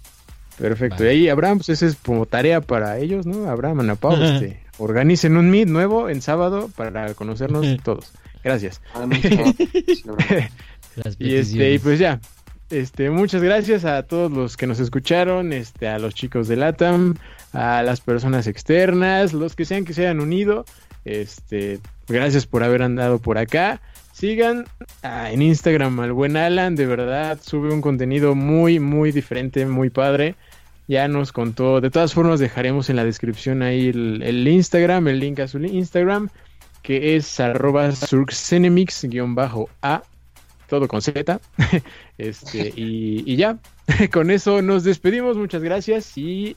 [0.59, 0.97] Perfecto.
[0.99, 1.15] Vale.
[1.15, 3.49] Y ahí, Abraham, pues esa es como tarea para ellos, ¿no?
[3.49, 8.13] Abraham, Ana Pau, este, organicen un meet nuevo en sábado para conocernos todos.
[8.45, 8.83] Gracias.
[8.95, 9.07] Ah,
[11.19, 12.21] Y este, y pues ya.
[12.69, 17.17] Este, muchas gracias a todos los que nos escucharon, este, a los chicos de Latam,
[17.53, 20.65] a las personas externas, los que sean que se hayan unido.
[21.05, 23.81] Este, gracias por haber andado por acá.
[24.13, 24.67] Sigan
[25.03, 29.91] ah, en Instagram al buen Alan, de verdad, sube un contenido muy, muy diferente, muy
[29.91, 30.37] padre.
[30.87, 31.81] ya nos contó.
[31.81, 36.29] De todas formas, dejaremos en la descripción ahí el, Instagram, el link a su Instagram,
[36.83, 40.03] que es arroba surxenemix-a,
[40.69, 41.41] todo con Z.
[42.19, 43.59] este, y, y ya,
[44.13, 45.37] con eso nos despedimos.
[45.37, 46.57] Muchas gracias y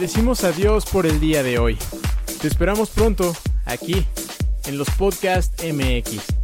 [0.00, 1.76] Decimos adiós por el día de hoy.
[2.40, 3.36] Te esperamos pronto,
[3.66, 4.06] aquí,
[4.64, 6.39] en los Podcast MX.